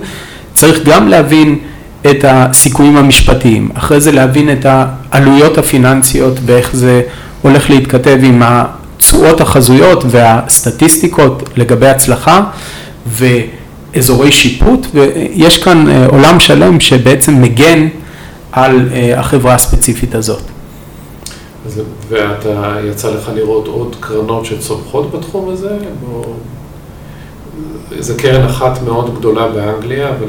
צריך 0.54 0.84
גם 0.84 1.08
להבין 1.08 1.58
את 2.10 2.24
הסיכויים 2.28 2.96
המשפטיים, 2.96 3.68
אחרי 3.74 4.00
זה 4.00 4.12
להבין 4.12 4.52
את 4.52 4.66
העלויות 4.68 5.58
הפיננסיות 5.58 6.38
ואיך 6.46 6.76
זה 6.76 7.02
הולך 7.42 7.70
להתכתב 7.70 8.18
עם 8.22 8.42
התשואות 8.44 9.40
החזויות 9.40 10.04
והסטטיסטיקות 10.08 11.50
לגבי 11.56 11.88
הצלחה, 11.88 12.40
ו... 13.08 13.26
אזורי 13.96 14.32
שיפוט, 14.32 14.86
ויש 14.94 15.64
כאן 15.64 15.88
אה, 15.88 16.06
עולם 16.06 16.40
שלם 16.40 16.80
שבעצם 16.80 17.42
מגן 17.42 17.88
על 18.52 18.88
אה, 18.92 19.20
החברה 19.20 19.54
הספציפית 19.54 20.14
הזאת. 20.14 20.42
ואתה, 22.08 22.76
יצא 22.90 23.10
לך 23.10 23.30
לראות 23.34 23.66
עוד 23.66 23.96
קרנות 24.00 24.44
שצומחות 24.44 25.12
בתחום 25.12 25.48
הזה? 25.48 25.76
או... 26.12 26.22
זו 27.98 28.14
קרן 28.16 28.44
אחת 28.44 28.82
מאוד 28.82 29.18
גדולה 29.18 29.48
באנגליה, 29.48 30.08
אבל 30.08 30.28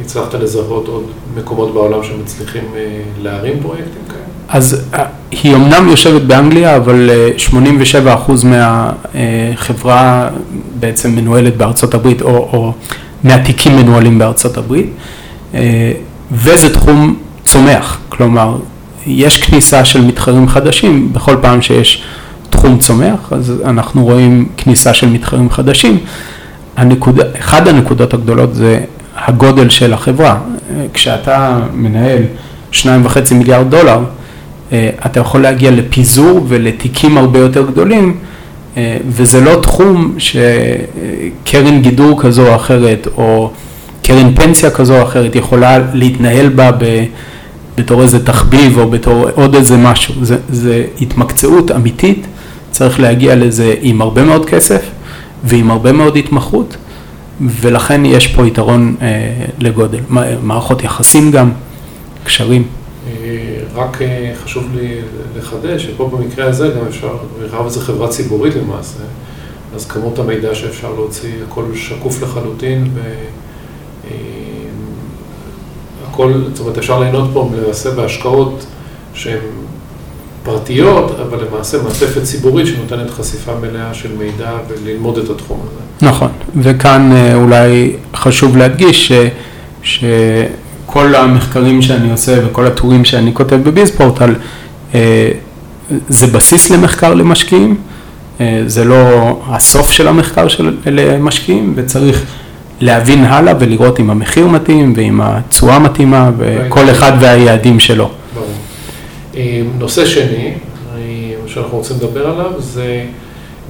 הצלחת 0.00 0.34
לזהות 0.34 0.88
עוד 0.88 1.04
מקומות 1.36 1.74
בעולם 1.74 2.02
שמצליחים 2.02 2.64
אה, 2.76 3.02
להרים 3.22 3.60
פרויקטים 3.62 4.02
כאלה? 4.08 4.22
אז 4.48 4.90
היא 5.30 5.56
אמנם 5.56 5.88
יושבת 5.88 6.22
באנגליה, 6.22 6.76
אבל 6.76 7.10
87% 7.52 8.32
מהחברה 8.44 10.28
בעצם 10.82 11.14
מנוהלת 11.14 11.56
בארצות 11.56 11.94
הברית, 11.94 12.22
או, 12.22 12.28
או 12.28 12.72
מהתיקים 13.24 13.76
מנוהלים 13.76 14.18
בארצות 14.18 14.56
הברית, 14.56 14.86
אה, 15.54 15.92
וזה 16.32 16.74
תחום 16.74 17.16
צומח, 17.44 18.00
כלומר, 18.08 18.56
יש 19.06 19.42
כניסה 19.42 19.84
של 19.84 20.00
מתחרים 20.00 20.48
חדשים 20.48 21.12
בכל 21.12 21.36
פעם 21.40 21.62
שיש 21.62 22.04
תחום 22.50 22.78
צומח, 22.78 23.32
אז 23.32 23.52
אנחנו 23.64 24.04
רואים 24.04 24.48
כניסה 24.56 24.94
של 24.94 25.08
מתחרים 25.08 25.50
חדשים. 25.50 25.98
הנקוד, 26.76 27.20
אחד 27.38 27.68
הנקודות 27.68 28.14
הגדולות 28.14 28.54
זה 28.54 28.80
הגודל 29.16 29.68
של 29.68 29.92
החברה. 29.92 30.38
כשאתה 30.92 31.60
מנהל 31.72 32.22
שניים 32.70 33.06
וחצי 33.06 33.34
מיליארד 33.34 33.70
דולר, 33.70 33.98
אה, 34.72 34.90
אתה 35.06 35.20
יכול 35.20 35.42
להגיע 35.42 35.70
לפיזור 35.70 36.46
ולתיקים 36.48 37.18
הרבה 37.18 37.38
יותר 37.38 37.66
גדולים, 37.70 38.16
וזה 39.08 39.40
לא 39.40 39.60
תחום 39.62 40.14
שקרן 40.18 41.82
גידור 41.82 42.22
כזו 42.22 42.48
או 42.48 42.56
אחרת, 42.56 43.08
או 43.16 43.50
קרן 44.02 44.34
פנסיה 44.34 44.70
כזו 44.70 44.98
או 44.98 45.02
אחרת 45.02 45.36
יכולה 45.36 45.78
להתנהל 45.94 46.48
בה 46.48 46.72
ב... 46.72 47.04
בתור 47.78 48.02
איזה 48.02 48.26
תחביב 48.26 48.78
או 48.78 48.90
בתור 48.90 49.28
עוד 49.34 49.54
איזה 49.54 49.76
משהו, 49.76 50.14
זה, 50.22 50.36
זה 50.48 50.84
התמקצעות 51.00 51.70
אמיתית, 51.70 52.26
צריך 52.70 53.00
להגיע 53.00 53.36
לזה 53.36 53.74
עם 53.80 54.02
הרבה 54.02 54.24
מאוד 54.24 54.46
כסף 54.46 54.82
ועם 55.44 55.70
הרבה 55.70 55.92
מאוד 55.92 56.16
התמחות, 56.16 56.76
ולכן 57.40 58.04
יש 58.04 58.26
פה 58.26 58.46
יתרון 58.46 58.96
אה, 59.02 59.06
לגודל, 59.58 59.98
מערכות 60.42 60.84
יחסים 60.84 61.30
גם, 61.30 61.50
קשרים. 62.24 62.62
רק 63.74 64.02
אה, 64.02 64.32
חשוב 64.44 64.64
לי 64.74 65.00
לחדש 65.38 65.86
שפה 65.86 66.10
במקרה 66.12 66.46
הזה 66.46 66.68
גם 66.68 66.86
אפשר, 66.88 67.16
מאחר 67.42 67.66
וזו 67.66 67.80
חברה 67.80 68.08
ציבורית 68.08 68.54
למעשה, 68.54 68.98
אז 69.74 69.86
כמות 69.86 70.18
המידע 70.18 70.54
שאפשר 70.54 70.92
להוציא, 70.92 71.30
הכל 71.48 71.64
שקוף 71.74 72.22
לחלוטין 72.22 72.90
והכל, 76.04 76.32
אה, 76.32 76.38
זאת 76.54 76.60
אומרת 76.60 76.78
אפשר 76.78 77.00
ליהנות 77.00 77.30
פה 77.32 77.50
למעשה 77.64 77.90
בהשקעות 77.90 78.66
שהן 79.14 79.38
פרטיות, 80.42 81.10
אבל 81.20 81.44
למעשה 81.44 81.82
מעטפת 81.82 82.22
ציבורית 82.22 82.66
שנותנת 82.66 83.10
חשיפה 83.10 83.54
מלאה 83.54 83.94
של 83.94 84.16
מידע 84.18 84.50
וללמוד 84.68 85.18
את 85.18 85.30
התחום 85.30 85.60
הזה. 85.60 86.06
נכון, 86.06 86.28
וכאן 86.56 87.12
אה, 87.12 87.34
אולי 87.34 87.96
חשוב 88.14 88.56
להדגיש 88.56 89.08
ש... 89.08 89.12
ש... 89.82 90.04
כל 90.92 91.14
המחקרים 91.14 91.82
שאני 91.82 92.10
עושה 92.10 92.46
וכל 92.46 92.66
הטורים 92.66 93.04
שאני 93.04 93.34
כותב 93.34 93.56
בביזפורטל, 93.56 94.34
אה, 94.94 95.30
זה 96.08 96.26
בסיס 96.26 96.70
למחקר 96.70 97.14
למשקיעים, 97.14 97.76
אה, 98.40 98.62
זה 98.66 98.84
לא 98.84 99.38
הסוף 99.46 99.92
של 99.92 100.08
המחקר 100.08 100.48
של 100.48 100.76
משקיעים, 101.20 101.72
וצריך 101.76 102.24
להבין 102.80 103.24
הלאה 103.24 103.54
ולראות 103.58 104.00
אם 104.00 104.10
המחיר 104.10 104.46
מתאים 104.46 104.92
ואם 104.96 105.20
התשואה 105.20 105.78
מתאימה 105.78 106.30
וכל 106.38 106.90
אחד 106.90 107.12
והיעדים 107.20 107.80
שלו. 107.80 108.10
ברור. 108.34 108.46
אה, 109.36 109.62
נושא 109.78 110.06
שני, 110.06 110.54
שאנחנו 111.46 111.76
רוצים 111.76 111.96
לדבר 111.96 112.26
עליו, 112.28 112.52
זה 112.58 113.04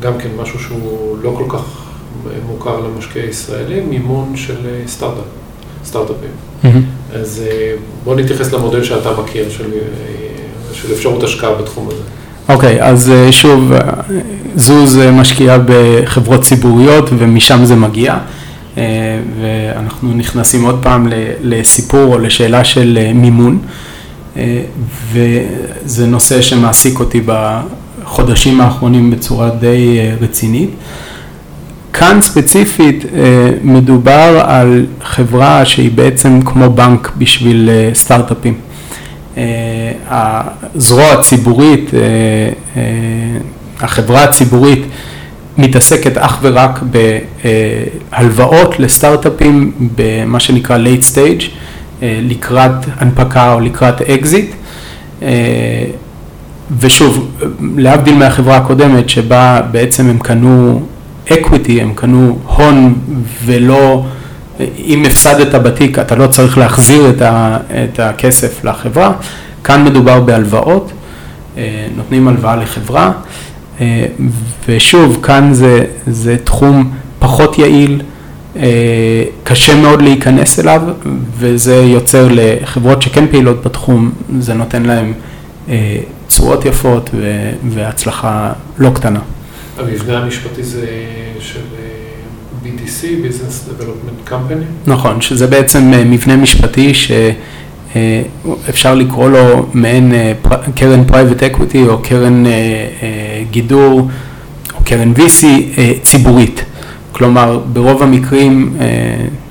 גם 0.01 0.13
כן 0.19 0.29
משהו 0.43 0.59
שהוא 0.59 1.19
לא 1.23 1.35
כל 1.39 1.57
כך 1.57 1.63
מוכר 2.47 2.81
למשקיעי 2.81 3.29
ישראלים, 3.29 3.91
מימון 3.91 4.37
של 4.37 4.57
סטארט-אפ, 4.87 5.42
סטארט-אפים. 5.85 6.31
Mm-hmm. 6.65 7.03
אז 7.15 7.43
אה, 7.47 7.73
בוא 8.05 8.17
נתייחס 8.17 8.53
למודל 8.53 8.85
שאתה 8.85 9.11
מכיר 9.23 9.51
של, 9.51 9.65
אה, 9.65 10.75
של 10.75 10.93
אפשרות 10.93 11.23
השקעה 11.23 11.55
בתחום 11.55 11.89
הזה. 11.89 12.03
אוקיי, 12.49 12.81
okay, 12.81 12.85
אז 12.85 13.11
אה, 13.11 13.33
שוב, 13.33 13.73
זוז 14.57 14.99
משקיעה 15.13 15.59
בחברות 15.67 16.43
ציבוריות 16.43 17.11
ומשם 17.19 17.65
זה 17.65 17.77
מגיע. 17.77 18.19
ואנחנו 19.41 20.15
נכנסים 20.15 20.65
עוד 20.65 20.79
פעם 20.83 21.09
לסיפור 21.43 22.15
או 22.15 22.19
לשאלה 22.19 22.65
של 22.65 22.99
מימון, 23.15 23.59
וזה 25.13 26.07
נושא 26.07 26.43
שמעסיק 26.43 27.01
אותי 27.01 27.23
בחודשים 27.27 28.61
האחרונים 28.61 29.11
בצורה 29.11 29.51
די 29.51 29.99
רצינית. 30.21 30.71
כאן 31.93 32.21
ספציפית 32.21 33.05
אה, 33.05 33.51
מדובר 33.63 34.45
על 34.47 34.87
חברה 35.03 35.65
שהיא 35.65 35.91
בעצם 35.95 36.41
כמו 36.45 36.71
בנק 36.71 37.13
בשביל 37.19 37.71
אה, 37.73 37.91
סטארט-אפים. 37.95 38.55
אה, 39.37 39.43
הזרוע 40.75 41.13
הציבורית, 41.13 41.91
החברה 43.81 44.25
הציבורית 44.25 44.83
מתעסקת 45.59 46.17
אך 46.17 46.39
ורק 46.43 46.81
בהלוואות 48.13 48.79
לסטארט-אפים 48.79 49.73
במה 49.97 50.41
שנקרא 50.41 50.79
late 50.79 51.15
stage, 51.15 51.45
לקראת 52.03 52.73
הנפקה 52.97 53.53
או 53.53 53.61
לקראת 53.61 54.03
אקזיט. 54.03 54.55
ושוב, 56.81 57.31
להבדיל 57.77 58.15
מהחברה 58.15 58.57
הקודמת 58.57 59.09
שבה 59.09 59.61
בעצם 59.71 60.07
הם 60.09 60.19
קנו 60.19 60.83
equity, 61.33 61.81
הם 61.81 61.93
קנו 61.95 62.39
הון 62.45 62.95
ולא, 63.45 64.05
אם 64.61 65.03
הפסדת 65.07 65.55
בתיק 65.55 65.99
אתה 65.99 66.15
לא 66.15 66.27
צריך 66.27 66.59
להחזיר 66.59 67.11
את, 67.11 67.23
ה, 67.23 67.57
את 67.85 68.01
הכסף 68.01 68.65
לחברה, 68.65 69.13
כאן 69.65 69.85
מדובר 69.85 70.21
בהלוואות 70.21 70.93
נותנים 71.97 72.29
הלוואה 72.29 72.57
לחברה, 72.57 73.13
ושוב, 74.69 75.19
כאן 75.23 75.55
זה, 75.55 75.85
זה 76.07 76.37
תחום 76.45 76.91
פחות 77.19 77.59
יעיל, 77.59 78.03
קשה 79.45 79.75
מאוד 79.77 80.03
להיכנס 80.03 80.59
אליו, 80.61 80.83
וזה 81.39 81.77
יוצר 81.77 82.29
לחברות 82.31 83.03
שכן 83.03 83.27
פעילות 83.31 83.63
בתחום, 83.65 84.13
זה 84.39 84.55
נותן 84.55 84.83
להם 84.83 85.13
תשואות 86.29 86.65
יפות 86.65 87.11
והצלחה 87.69 88.53
לא 88.79 88.91
קטנה. 88.95 89.21
המבנה 89.79 90.19
המשפטי 90.19 90.63
זה 90.63 90.87
של 91.41 91.61
BDC, 92.65 93.03
Business 93.03 93.69
Development 93.69 94.31
Company? 94.31 94.65
נכון, 94.91 95.21
שזה 95.21 95.47
בעצם 95.47 95.93
אה, 95.95 96.05
מבנה 96.05 96.37
משפטי 96.37 96.93
שאפשר 97.95 98.95
לקרוא 98.95 99.31
לו 99.31 99.67
מעין 99.75 100.15
אה, 100.15 100.33
קרן 100.75 101.05
private 101.05 101.43
equity 101.43 101.83
או 101.83 101.99
קרן 102.03 102.47
אה, 102.47 102.53
גידור 103.51 104.09
או 104.75 104.85
קרן 104.85 105.13
VC 105.17 105.45
ציבורית. 106.03 106.65
כלומר, 107.13 107.61
ברוב 107.73 108.03
המקרים, 108.03 108.77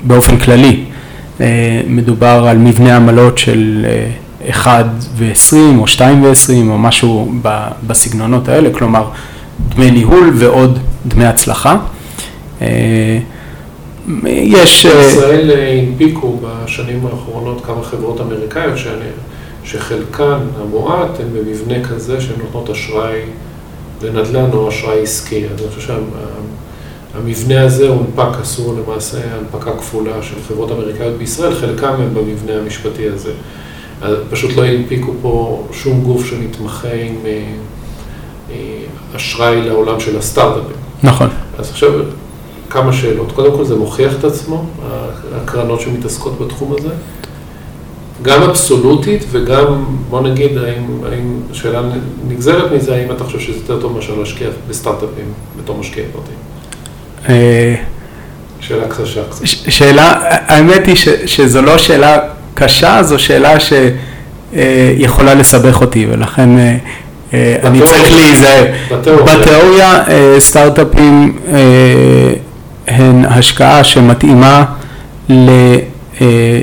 באופן 0.04 0.38
כללי, 0.38 0.84
מדובר 1.88 2.46
על 2.48 2.58
מבנה 2.58 2.96
עמלות 2.96 3.38
של 3.38 3.86
1 4.50 4.86
ו-20 5.16 5.56
או 5.78 5.88
2 5.88 6.24
ו-20 6.24 6.70
או 6.70 6.78
משהו 6.78 7.34
בסגנונות 7.88 8.50
האלה, 8.50 8.70
כלומר 8.74 9.10
דמי 9.70 9.92
ניהול 9.92 10.32
ועוד 10.36 10.80
דמי 11.06 11.26
הצלחה. 11.26 11.78
יש... 12.62 12.68
אה, 14.86 15.02
בישראל 15.02 15.52
אה, 15.52 15.72
הנפיקו 15.72 16.38
בשנים 16.42 17.06
האחרונות 17.06 17.66
כמה 17.66 17.84
חברות 17.84 18.22
אמריקאיות 18.22 18.78
שחלקן 19.64 20.40
המועט 20.62 21.20
הן 21.20 21.28
במבנה 21.34 21.84
כזה 21.84 22.22
שהן 22.22 22.40
נותנות 22.40 22.70
אשראי 22.70 23.20
לנדל"ן 24.02 24.50
או 24.54 24.70
אשראי 24.70 25.04
עסקי. 25.04 25.46
אז 25.46 25.62
אני 25.62 25.70
חושב 25.76 25.94
שהמבנה 27.14 27.62
הזה 27.62 27.90
הונפק, 27.90 28.42
אסור 28.42 28.74
למעשה 28.74 29.18
הנפקה 29.36 29.72
כפולה 29.78 30.24
של 30.24 30.36
חברות 30.48 30.72
אמריקאיות 30.72 31.18
בישראל, 31.18 31.56
חלקם 31.56 31.94
הם 31.94 32.14
במבנה 32.14 32.54
המשפטי 32.54 33.08
הזה. 33.08 33.32
פשוט 34.30 34.58
לא 34.58 34.66
הנפיקו 34.66 35.14
פה 35.22 35.64
שום 35.72 36.02
גוף 36.02 36.26
שמתמחה 36.26 36.94
עם 36.94 37.16
אה, 37.26 37.44
אשראי 39.16 39.62
לעולם 39.62 40.00
של 40.00 40.18
הסטארט-אפים. 40.18 40.78
נכון. 41.04 41.30
אז 41.60 41.70
עכשיו... 41.70 41.92
כמה 42.72 42.94
שאלות. 42.94 43.32
קודם 43.32 43.58
כל 43.58 43.66
זה 43.66 43.76
מוכיח 43.76 44.14
את 44.20 44.24
עצמו, 44.24 44.66
הקרנות 45.36 45.82
שמתעסקות 45.82 46.40
בתחום 46.40 46.76
הזה. 46.80 46.90
גם 48.22 48.44
אבסולוטית 48.44 49.24
וגם, 49.32 49.86
בוא 50.10 50.22
נגיד, 50.22 50.58
האם, 50.58 50.84
האם 51.12 51.40
שאלה 51.54 51.82
נגזרת 52.28 52.72
מזה, 52.72 52.96
האם 52.96 53.12
אתה 53.12 53.24
חושב 53.24 53.40
שזה 53.40 53.58
יותר 53.58 53.82
טוב 53.82 53.96
מאשר 53.96 54.16
להשקיע 54.16 54.48
בסטארט-אפים 54.70 55.34
בתור 55.62 55.78
משקיע 55.78 56.04
פרטי? 56.14 56.32
אה, 57.30 57.76
שאלה 58.60 58.88
קשה 58.88 59.22
קצת. 59.30 59.46
שאלה, 59.46 60.14
האמת 60.48 60.88
היא 60.88 60.96
ש, 60.96 61.10
שזו 61.26 61.62
לא 61.62 61.78
שאלה 61.78 62.20
קשה, 62.54 63.04
זו 63.04 63.20
שאלה 63.20 63.58
שיכולה 63.60 65.34
לסבך 65.34 65.82
אותי, 65.82 66.08
ולכן 66.12 66.58
אה, 66.58 66.64
אה, 66.64 66.78
אני 67.34 67.80
צריך 67.86 68.12
להיזהר. 68.12 68.66
בתיאוריה, 69.26 70.04
סטארט-אפים 70.40 71.38
הן 72.88 73.26
השקעה 73.26 73.84
שמתאימה 73.84 74.66
אה, 76.22 76.62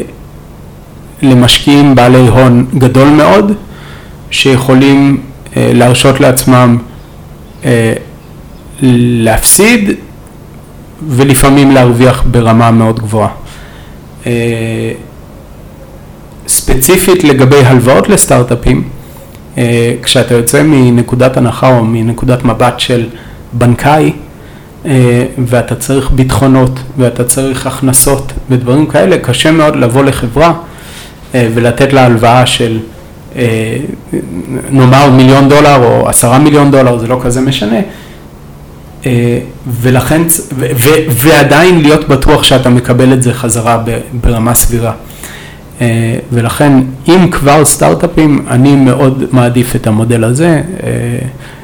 למשקיעים 1.23 1.95
בעלי 1.95 2.29
הון 2.29 2.67
גדול 2.79 3.09
מאוד, 3.09 3.53
שיכולים 4.31 5.21
אה, 5.57 5.71
להרשות 5.75 6.21
לעצמם 6.21 6.79
אה, 7.65 7.93
להפסיד 8.83 9.91
ולפעמים 11.09 11.71
להרוויח 11.71 12.25
ברמה 12.31 12.71
מאוד 12.71 13.01
גבוהה. 13.01 13.31
ספציפית 16.49 17.25
לגבי 17.25 17.65
הלוואות 17.65 18.09
לסטארט-אפים, 18.09 18.89
כשאתה 20.03 20.35
יוצא 20.35 20.63
מנקודת 20.63 21.37
הנחה 21.37 21.79
או 21.79 21.85
מנקודת 21.85 22.45
מבט 22.45 22.81
של 22.81 23.07
בנקאי, 23.53 24.13
אה, 24.87 25.25
ואתה 25.47 25.75
צריך 25.75 26.11
ביטחונות 26.11 26.81
ואתה 26.99 27.25
צריך 27.25 27.67
הכנסות 27.67 28.33
ודברים 28.51 28.87
כאלה, 28.87 29.19
קשה 29.19 29.51
מאוד 29.51 29.77
לבוא 29.77 30.05
לחברה 30.05 30.53
אה, 31.35 31.49
ולתת 31.55 31.93
לה 31.93 32.05
הלוואה 32.05 32.47
של 32.47 32.79
אה, 33.37 33.77
נאמר 34.71 35.11
מיליון 35.11 35.49
דולר 35.49 35.85
או 35.85 36.09
עשרה 36.09 36.39
מיליון 36.39 36.71
דולר, 36.71 36.99
זה 36.99 37.07
לא 37.07 37.21
כזה 37.25 37.41
משנה, 37.41 37.77
ולכן, 39.81 40.23
ו, 40.59 40.67
ו, 40.75 40.89
ועדיין 41.11 41.81
להיות 41.81 42.09
בטוח 42.09 42.43
שאתה 42.43 42.69
מקבל 42.69 43.13
את 43.13 43.23
זה 43.23 43.35
חזרה 43.35 43.83
ברמה 44.13 44.55
סבירה. 44.55 44.93
ולכן 46.33 46.73
אם 47.09 47.31
כבר 47.31 47.65
סטארט-אפים, 47.65 48.45
אני 48.49 48.77
מאוד 48.77 49.25
מעדיף 49.33 49.77
את 49.77 49.87
המודל 49.87 50.25
הזה. 50.25 50.63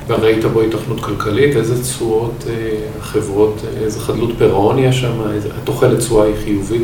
וראית 0.09 0.45
בו 0.45 0.61
התכנות 0.61 1.01
כלכלית, 1.01 1.57
איזה 1.57 1.83
תשואות 1.83 2.45
אה, 2.49 2.55
חברות, 3.03 3.63
איזה 3.83 4.01
חדלות 4.01 4.31
פירעון 4.39 4.79
יש 4.79 5.01
שם, 5.01 5.13
התוחלת 5.63 5.99
תשואה 5.99 6.27
היא 6.27 6.35
חיובית? 6.45 6.83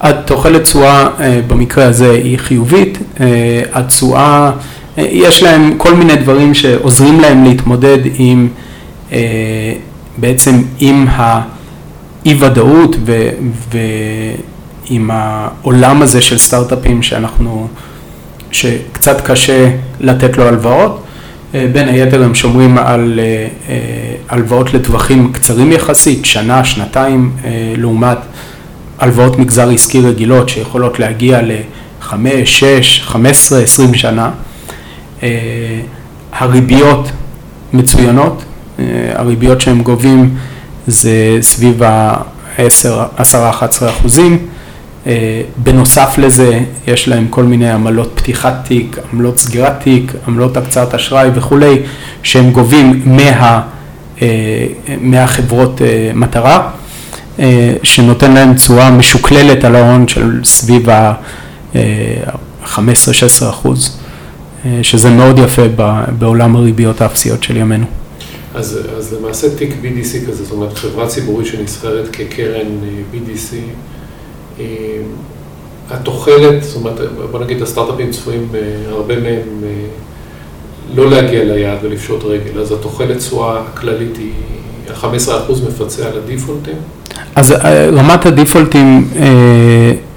התוחלת 0.00 0.62
תשואה 0.62 1.08
אה, 1.20 1.40
במקרה 1.46 1.84
הזה 1.84 2.10
היא 2.10 2.38
חיובית, 2.38 2.98
אה, 3.20 3.62
התשואה, 3.72 4.52
יש 4.96 5.42
להם 5.42 5.74
כל 5.76 5.94
מיני 5.94 6.16
דברים 6.16 6.54
שעוזרים 6.54 7.20
להם 7.20 7.44
להתמודד 7.44 7.98
עם, 8.14 8.48
בעצם 10.18 10.62
עם 10.78 11.06
האי 11.08 12.34
ודאות 12.40 12.96
ועם 14.90 15.10
העולם 15.12 16.02
הזה 16.02 16.20
של 16.20 16.38
סטארט-אפים 16.38 17.02
שאנחנו, 17.02 17.68
שקצת 18.50 19.26
קשה 19.26 19.70
לתת 20.00 20.36
לו 20.36 20.48
הלוואות. 20.48 21.04
אה, 21.54 21.66
בין 21.72 21.88
היתר 21.88 22.22
הם 22.22 22.34
שומרים 22.34 22.78
על 22.78 23.20
אה, 23.22 23.46
אה, 23.68 23.76
הלוואות 24.28 24.74
לטווחים 24.74 25.32
קצרים 25.32 25.72
יחסית, 25.72 26.24
שנה, 26.24 26.64
שנתיים, 26.64 27.36
לעומת 27.76 28.18
הלוואות 28.98 29.38
מגזר 29.38 29.70
עסקי 29.70 30.00
רגילות 30.00 30.48
שיכולות 30.48 30.98
להגיע 30.98 31.42
ל-5, 31.42 32.14
6, 32.44 33.00
15, 33.04 33.62
20 33.62 33.94
שנה. 33.94 34.30
הריביות 36.32 37.10
מצוינות, 37.72 38.44
הריביות 39.14 39.60
שהם 39.60 39.82
גובים 39.82 40.36
זה 40.86 41.38
סביב 41.40 41.82
ה-10-11 41.82 43.88
אחוזים. 43.88 44.38
אה, 45.08 45.42
בנוסף 45.56 46.18
לזה, 46.18 46.60
יש 46.86 47.08
להם 47.08 47.26
כל 47.30 47.44
מיני 47.44 47.70
עמלות 47.70 48.12
פתיחת 48.14 48.54
תיק, 48.64 48.96
עמלות 49.12 49.38
סגירת 49.38 49.80
תיק, 49.80 50.12
עמלות 50.26 50.56
הקצאת 50.56 50.94
אשראי 50.94 51.30
וכולי, 51.34 51.82
שהם 52.22 52.50
גובים 52.50 53.02
מה, 53.04 53.62
אה, 54.22 54.66
מהחברות 55.00 55.82
אה, 55.82 56.10
מטרה, 56.14 56.70
שנותן 57.82 58.32
להם 58.32 58.54
תשואה 58.54 58.90
משוקללת 58.90 59.64
על 59.64 59.76
ההון 59.76 60.08
של 60.08 60.40
סביב 60.44 60.90
ה-15-16 60.90 61.78
אחוז, 63.50 63.98
שזה 64.82 65.10
מאוד 65.10 65.38
יפה 65.38 65.62
בעולם 66.18 66.56
הריביות 66.56 67.00
האפסיות 67.00 67.42
של 67.42 67.56
ימינו. 67.56 67.86
אז, 68.54 68.78
אז 68.98 69.14
למעשה 69.14 69.56
תיק 69.56 69.70
BDC 69.82 70.28
כזה, 70.28 70.44
זאת 70.44 70.52
אומרת 70.52 70.78
חברה 70.78 71.06
ציבורית 71.06 71.46
שנסחרת 71.46 72.08
כקרן 72.12 72.66
BDC, 73.12 73.54
התוחלת, 75.90 76.62
זאת 76.62 76.76
אומרת, 76.76 77.00
בוא 77.30 77.40
נגיד 77.40 77.62
הסטארט-אפים 77.62 78.10
צפויים, 78.10 78.48
אה, 78.54 78.60
הרבה 78.90 79.14
מהם 79.14 79.64
אה, 79.64 79.68
לא 80.94 81.10
להגיע 81.10 81.44
ליעד 81.44 81.78
ולפשוט 81.82 82.24
רגל, 82.24 82.60
אז 82.60 82.72
התוחלת 82.72 83.18
תשואה 83.18 83.60
הכללית 83.72 84.16
היא, 84.16 84.32
ה-15% 84.90 85.52
מפצה 85.68 86.06
על 86.06 86.12
הדיפולטים? 86.24 86.74
אז 87.34 87.54
רמת 87.92 88.26
הדיפולטים 88.26 89.10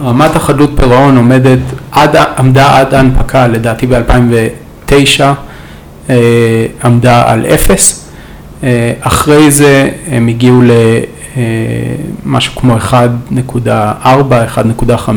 רמת 0.05 0.37
החדלות 0.37 0.71
פירעון 0.77 1.17
עומדת, 1.17 1.59
עד, 1.93 2.17
עמדה 2.39 2.79
עד 2.79 2.95
ההנפקה 2.95 3.47
לדעתי 3.47 3.87
ב-2009 3.87 4.93
עמדה 6.85 7.33
על 7.33 7.47
אפס, 7.47 8.11
אחרי 9.01 9.51
זה 9.51 9.91
הם 10.11 10.29
הגיעו 10.29 10.63
למשהו 12.27 12.53
כמו 12.57 12.77
1.4, 12.77 13.69
1.5 14.89 15.11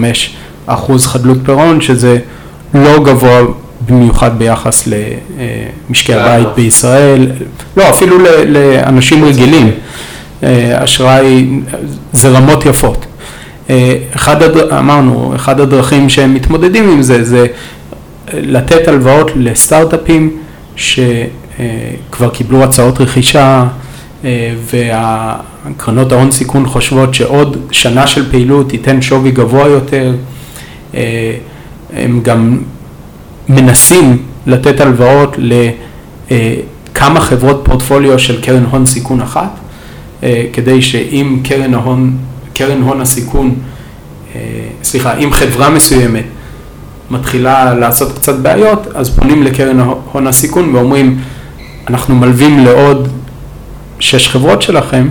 אחוז 0.65 1.07
חדלות 1.07 1.37
פירעון, 1.45 1.81
שזה 1.81 2.17
לא 2.73 3.03
גבוה 3.03 3.41
במיוחד 3.91 4.39
ביחס 4.39 4.87
למשקי 5.89 6.13
הבית 6.13 6.47
בישראל, 6.55 7.31
לא, 7.77 7.89
אפילו 7.89 8.17
לאנשים 8.47 9.23
רגילים. 9.23 9.71
אשראי, 10.75 11.47
זה 12.13 12.29
רמות 12.29 12.65
יפות. 12.65 13.05
אחד, 14.15 14.43
הדר... 14.43 14.79
אמרנו, 14.79 15.35
אחד 15.35 15.59
הדרכים 15.59 16.09
שהם 16.09 16.33
מתמודדים 16.33 16.89
עם 16.89 17.01
זה, 17.01 17.23
זה 17.23 17.45
לתת 18.33 18.87
הלוואות 18.87 19.31
לסטארט-אפים 19.35 20.37
שכבר 20.75 22.29
קיבלו 22.33 22.63
הצעות 22.63 23.01
רכישה 23.01 23.65
והקרנות 24.71 26.11
ההון 26.11 26.31
סיכון 26.31 26.65
חושבות 26.65 27.13
שעוד 27.13 27.57
שנה 27.71 28.07
של 28.07 28.31
פעילות 28.31 28.73
ייתן 28.73 29.01
שווי 29.01 29.31
גבוה 29.31 29.67
יותר, 29.67 30.13
הם 31.93 32.19
גם 32.23 32.57
מנסים 33.49 34.17
לתת 34.45 34.81
הלוואות 34.81 35.35
לכמה 36.31 37.19
חברות 37.19 37.61
פורטפוליו 37.63 38.19
של 38.19 38.41
קרן 38.41 38.63
הון 38.63 38.85
סיכון 38.85 39.21
אחת, 39.21 39.59
כדי 40.53 40.81
שאם 40.81 41.39
קרן 41.43 41.73
ההון, 41.73 42.17
קרן 42.53 42.81
הון 42.81 43.01
הסיכון, 43.01 43.55
סליחה, 44.83 45.17
אם 45.17 45.31
חברה 45.31 45.69
מסוימת 45.69 46.23
מתחילה 47.11 47.73
לעשות 47.73 48.15
קצת 48.15 48.35
בעיות, 48.35 48.87
אז 48.95 49.09
פונים 49.09 49.43
לקרן 49.43 49.79
הון 50.11 50.27
הסיכון 50.27 50.75
ואומרים, 50.75 51.19
אנחנו 51.87 52.15
מלווים 52.15 52.59
לעוד 52.59 53.07
שש 53.99 54.27
חברות 54.27 54.61
שלכם, 54.61 55.07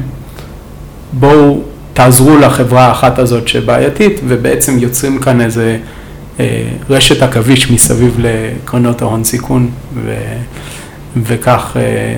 בואו 1.12 1.60
תעזרו 1.94 2.36
לחברה 2.36 2.86
האחת 2.86 3.18
הזאת 3.18 3.48
שבעייתית, 3.48 4.20
ובעצם 4.28 4.78
יוצרים 4.78 5.18
כאן 5.18 5.40
איזה 5.40 5.62
אה, 5.70 5.97
רשת 6.90 7.22
עכביש 7.22 7.70
מסביב 7.70 8.16
לקרנות 8.18 9.02
ההון 9.02 9.24
סיכון, 9.24 9.70
ו, 9.94 10.14
וכך 11.16 11.76
אה, 11.76 12.16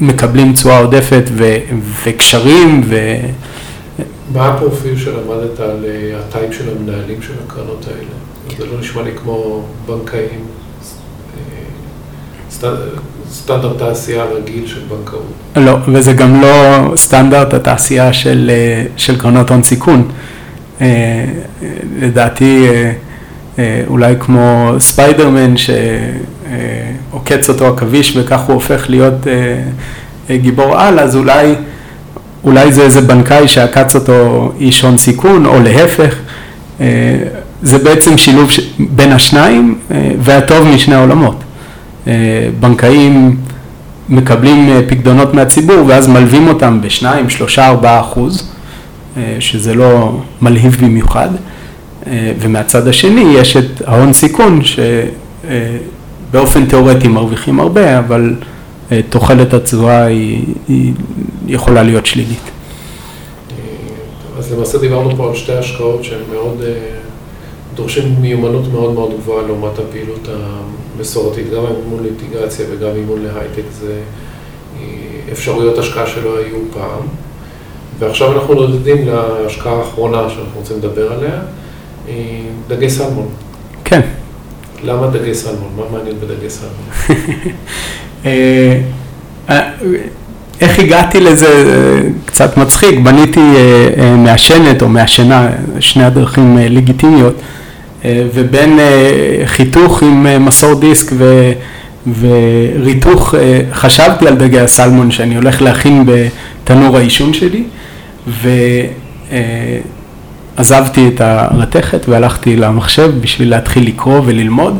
מקבלים 0.00 0.52
תשואה 0.52 0.78
עודפת 0.78 1.24
ו, 1.32 1.56
וקשרים. 2.04 2.82
ו... 2.88 3.16
מה 4.32 4.48
הפרופיל 4.48 4.96
שלמדת 4.98 5.60
על 5.60 5.84
אה, 5.84 6.18
הטייפ 6.18 6.52
של 6.52 6.64
המנהלים 6.76 7.22
של 7.22 7.32
הקרנות 7.46 7.86
האלה? 7.86 8.58
זה 8.58 8.66
לא 8.66 8.80
נשמע 8.80 9.02
לי 9.02 9.10
כמו 9.16 9.64
בנקאים, 9.86 10.44
סטנדרט 13.30 13.78
תעשייה 13.78 14.24
רגיל 14.24 14.66
של 14.66 14.80
בנקאות. 14.88 15.32
לא, 15.56 15.76
וזה 15.88 16.12
גם 16.12 16.40
לא 16.40 16.48
סטנדרט 16.96 17.54
התעשייה 17.54 18.12
של, 18.12 18.50
של 18.96 19.20
קרנות 19.20 19.50
הון 19.50 19.62
סיכון. 19.62 20.08
אה, 20.82 21.24
לדעתי 21.98 22.68
אה, 22.68 22.92
אה, 23.58 23.82
אולי 23.86 24.14
כמו 24.20 24.74
ספיידרמן 24.78 25.54
שעוקץ 25.56 27.48
אותו 27.48 27.66
עכביש 27.66 28.16
וכך 28.16 28.40
הוא 28.40 28.54
הופך 28.54 28.84
להיות 28.88 29.26
גיבור 30.30 30.78
על, 30.78 30.98
אז 30.98 31.16
אולי, 31.16 31.54
אולי 32.44 32.72
זה 32.72 32.82
איזה 32.82 33.00
בנקאי 33.00 33.48
שעקץ 33.48 33.94
אותו 33.94 34.52
איש 34.60 34.82
הון 34.82 34.98
סיכון, 34.98 35.46
או 35.46 35.60
להפך. 35.60 36.14
זה 37.62 37.78
בעצם 37.84 38.18
שילוב 38.18 38.50
בין 38.78 39.12
השניים 39.12 39.78
והטוב 40.18 40.66
משני 40.66 40.94
העולמות. 40.94 41.44
בנקאים 42.60 43.36
מקבלים 44.08 44.70
פקדונות 44.88 45.34
מהציבור 45.34 45.84
ואז 45.86 46.08
מלווים 46.08 46.48
אותם 46.48 46.80
בשניים, 46.82 47.30
שלושה, 47.30 47.66
ארבעה 47.66 48.00
אחוז. 48.00 48.51
אה, 49.16 49.36
שזה 49.40 49.74
לא 49.74 50.12
מלהיב 50.42 50.76
במיוחד, 50.80 51.28
אה, 52.06 52.32
ומהצד 52.38 52.88
השני 52.88 53.34
יש 53.34 53.56
את 53.56 53.82
ההון 53.86 54.12
סיכון 54.12 54.60
שבאופן 56.30 56.66
תיאורטי 56.66 57.08
מרוויחים 57.08 57.60
הרבה, 57.60 57.98
אבל 57.98 58.34
אה, 58.92 59.00
תוחלת 59.10 59.54
התשואה 59.54 60.04
היא, 60.04 60.44
היא 60.68 60.92
יכולה 61.46 61.82
להיות 61.82 62.06
שלילית. 62.06 62.50
אז 64.38 64.52
למעשה 64.52 64.78
דיברנו 64.78 65.16
פה 65.16 65.28
על 65.28 65.36
שתי 65.36 65.52
השקעות 65.52 66.04
שהן 66.04 66.20
מאוד, 66.32 66.62
דורשים 67.74 68.14
מיומנות 68.20 68.72
מאוד 68.72 68.94
מאוד 68.94 69.12
גבוהה 69.20 69.46
לעומת 69.46 69.78
הפעילות 69.78 70.28
המסורתית, 70.98 71.50
גם 71.50 71.62
אימון 71.66 72.02
לאינטגרציה 72.02 72.66
וגם 72.70 72.90
אימון 72.96 73.22
להייטק, 73.22 73.62
זה 73.80 74.00
אפשרויות 75.32 75.78
השקעה 75.78 76.06
שלא 76.06 76.38
היו 76.38 76.56
פעם. 76.72 77.00
ועכשיו 77.98 78.32
אנחנו 78.32 78.54
נודדים 78.54 79.06
להשקעה 79.06 79.72
האחרונה 79.72 80.18
שאנחנו 80.28 80.60
רוצים 80.60 80.76
לדבר 80.76 81.12
עליה, 81.12 81.40
דגי 82.68 82.90
סלמון. 82.90 83.28
כן. 83.84 84.00
למה 84.84 85.06
דגי 85.06 85.34
סלמון? 85.34 85.68
מה 85.76 85.82
מעניין 85.92 86.16
בדגי 86.20 86.50
סלמון? 86.50 86.88
אה, 88.26 88.78
אה, 89.50 89.70
איך 90.60 90.78
הגעתי 90.78 91.20
לזה? 91.20 91.48
קצת 92.26 92.56
מצחיק, 92.56 92.98
בניתי 92.98 93.40
אה, 93.40 94.16
מעשנת 94.16 94.82
או 94.82 94.88
מעשנה, 94.88 95.50
שני 95.80 96.04
הדרכים 96.04 96.58
לגיטימיות, 96.60 97.34
ובין 98.04 98.78
חיתוך 99.44 100.02
עם 100.02 100.44
מסור 100.44 100.80
דיסק 100.80 101.12
ו... 101.18 101.52
וריתוך, 102.20 103.34
חשבתי 103.72 104.28
על 104.28 104.34
דגי 104.36 104.60
הסלמון 104.60 105.10
שאני 105.10 105.34
הולך 105.34 105.62
להכין 105.62 106.06
בתנור 106.06 106.96
העישון 106.96 107.32
שלי, 107.34 107.64
ועזבתי 110.56 111.08
את 111.08 111.20
הרתכת 111.20 112.08
והלכתי 112.08 112.56
למחשב 112.56 113.12
בשביל 113.20 113.50
להתחיל 113.50 113.86
לקרוא 113.86 114.20
וללמוד. 114.24 114.78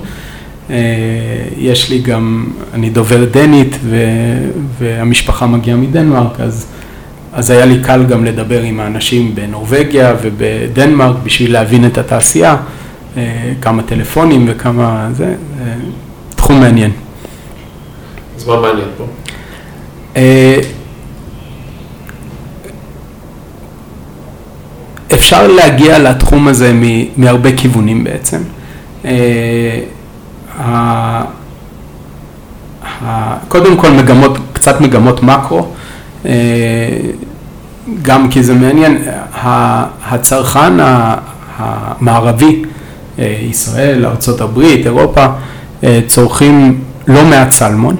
אה, 0.70 0.76
יש 1.58 1.90
לי 1.90 1.98
גם, 1.98 2.46
אני 2.74 2.90
דובר 2.90 3.24
דנית 3.24 3.78
והמשפחה 4.78 5.46
מגיעה 5.46 5.76
מדנמרק, 5.76 6.40
אז, 6.40 6.66
אז 7.32 7.50
היה 7.50 7.64
לי 7.64 7.78
קל 7.82 8.04
גם 8.04 8.24
לדבר 8.24 8.62
עם 8.62 8.80
האנשים 8.80 9.34
בנורבגיה 9.34 10.14
ובדנמרק 10.22 11.16
בשביל 11.24 11.52
להבין 11.52 11.86
את 11.86 11.98
התעשייה, 11.98 12.56
אה, 13.16 13.52
כמה 13.60 13.82
טלפונים 13.82 14.44
וכמה 14.48 15.08
זה, 15.12 15.24
אה, 15.24 15.74
תחום 16.36 16.60
מעניין. 16.60 16.90
אז 18.42 18.48
מה 18.48 18.60
מעניין 18.60 18.88
פה? 18.98 19.04
אפשר 25.14 25.46
להגיע 25.46 25.98
לתחום 25.98 26.48
הזה 26.48 26.72
מהרבה 27.16 27.56
כיוונים 27.56 28.04
בעצם. 28.04 28.38
אה, 29.04 29.78
קודם 33.48 33.76
כל 33.76 33.90
מגמות, 33.90 34.38
קצת 34.52 34.80
מגמות 34.80 35.22
מקרו, 35.22 35.66
אה, 36.26 36.32
גם 38.02 38.30
כי 38.30 38.42
זה 38.42 38.54
מעניין, 38.54 39.02
הצרכן 40.04 40.72
המערבי, 41.58 42.62
אה, 43.18 43.36
ישראל, 43.50 44.06
ארה"ב, 44.06 44.60
אירופה, 44.60 45.26
צורכים 46.06 46.80
לא 47.08 47.24
מעט 47.24 47.50
סלמון, 47.50 47.96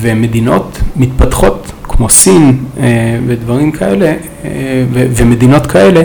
ומדינות 0.00 0.80
מתפתחות 0.96 1.72
כמו 1.96 2.08
סין 2.08 2.58
אה, 2.80 2.84
ודברים 3.26 3.72
כאלה, 3.72 4.06
אה, 4.06 4.84
ומדינות 4.92 5.66
כאלה, 5.66 6.02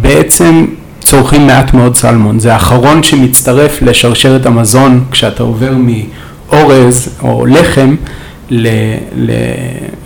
בעצם 0.00 0.66
צורכים 1.00 1.46
מעט 1.46 1.74
מאוד 1.74 1.96
סלמון. 1.96 2.40
זה 2.40 2.52
האחרון 2.52 3.02
שמצטרף 3.02 3.82
לשרשרת 3.82 4.46
המזון 4.46 5.04
כשאתה 5.10 5.42
עובר 5.42 5.72
מאורז 5.78 7.08
או 7.22 7.46
לחם 7.46 7.96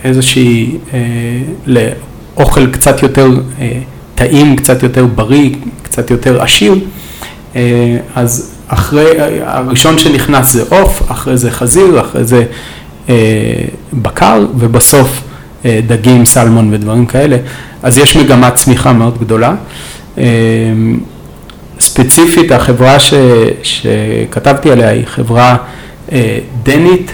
לאיזושהי, 0.03 0.77
אה, 0.93 0.99
לאוכל 1.65 2.71
קצת 2.71 3.03
יותר 3.03 3.29
טעים, 4.15 4.55
קצת 4.55 4.83
יותר 4.83 5.05
בריא, 5.05 5.49
קצת 5.83 6.11
יותר 6.11 6.41
עשיר. 6.41 6.75
אז 8.15 8.54
אחרי, 8.67 9.05
הראשון 9.45 9.97
שנכנס 9.97 10.51
זה 10.51 10.63
עוף, 10.69 11.11
אחרי 11.11 11.37
זה 11.37 11.51
חזיר, 11.51 12.01
אחרי 12.01 12.23
זה 12.23 12.43
אה, 13.09 13.15
בקר, 13.93 14.45
ובסוף 14.57 15.21
אה, 15.65 15.79
דגים, 15.87 16.25
סלמון 16.25 16.73
ודברים 16.73 17.05
כאלה. 17.05 17.37
אז 17.83 17.97
יש 17.97 18.17
מגמת 18.17 18.55
צמיחה 18.55 18.93
מאוד 18.93 19.17
גדולה. 19.17 19.55
אה, 20.17 20.23
ספציפית, 21.79 22.51
החברה 22.51 22.99
ש, 22.99 23.13
שכתבתי 23.63 24.71
עליה 24.71 24.89
היא 24.89 25.05
חברה 25.05 25.57
דנית 26.63 27.11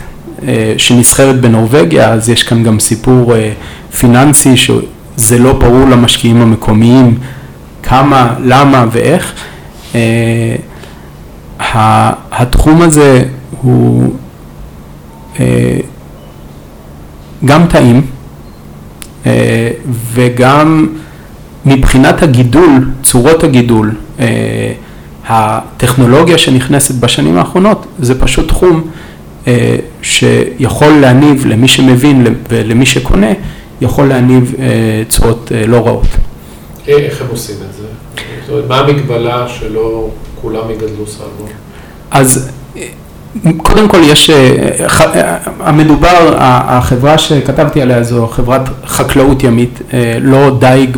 שנסחרת 0.77 1.41
בנורבגיה, 1.41 2.13
אז 2.13 2.29
יש 2.29 2.43
כאן 2.43 2.63
גם 2.63 2.79
סיפור 2.79 3.33
פיננסי 3.97 4.57
שזה 4.57 5.37
לא 5.37 5.53
ברור 5.53 5.89
למשקיעים 5.89 6.41
המקומיים 6.41 7.17
כמה, 7.83 8.33
למה 8.43 8.85
ואיך. 8.91 9.33
התחום 11.73 12.81
הזה 12.81 13.23
הוא 13.61 14.13
אה, 15.39 15.77
גם 17.45 17.65
טעים 17.67 18.01
אה, 19.25 19.71
וגם 20.13 20.87
מבחינת 21.65 22.23
הגידול, 22.23 22.89
צורות 23.03 23.43
הגידול, 23.43 23.91
הטכנולוגיה 25.27 26.37
שנכנסת 26.37 26.95
בשנים 26.95 27.37
האחרונות, 27.37 27.85
זה 27.99 28.19
פשוט 28.19 28.47
תחום 28.47 28.87
שיכול 30.01 30.93
להניב 30.93 31.45
למי 31.45 31.67
שמבין 31.67 32.25
ולמי 32.49 32.85
שקונה, 32.85 33.27
יכול 33.81 34.07
להניב 34.07 34.55
צורות 35.09 35.51
לא 35.67 35.87
רעות. 35.87 36.07
איך 36.87 37.21
הם 37.21 37.27
עושים 37.29 37.55
את 37.69 37.73
זה? 37.73 38.61
מה 38.67 38.79
המגבלה 38.79 39.47
שלא 39.47 40.09
כולם 40.41 40.69
יגדלו 40.71 41.07
סלמון? 41.07 41.49
אז 42.11 42.49
קודם 43.57 43.87
כל 43.87 43.97
יש, 44.03 44.29
המדובר, 45.59 46.35
החברה 46.37 47.17
שכתבתי 47.17 47.81
עליה 47.81 48.03
זו 48.03 48.27
חברת 48.27 48.61
חקלאות 48.85 49.43
ימית, 49.43 49.79
לא 50.21 50.57
דייג 50.59 50.97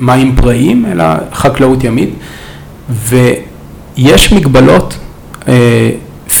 במים 0.00 0.36
פראיים, 0.36 0.86
אלא 0.92 1.04
חקלאות 1.32 1.84
ימית, 1.84 2.10
ויש 2.90 4.32
מגבלות 4.32 4.98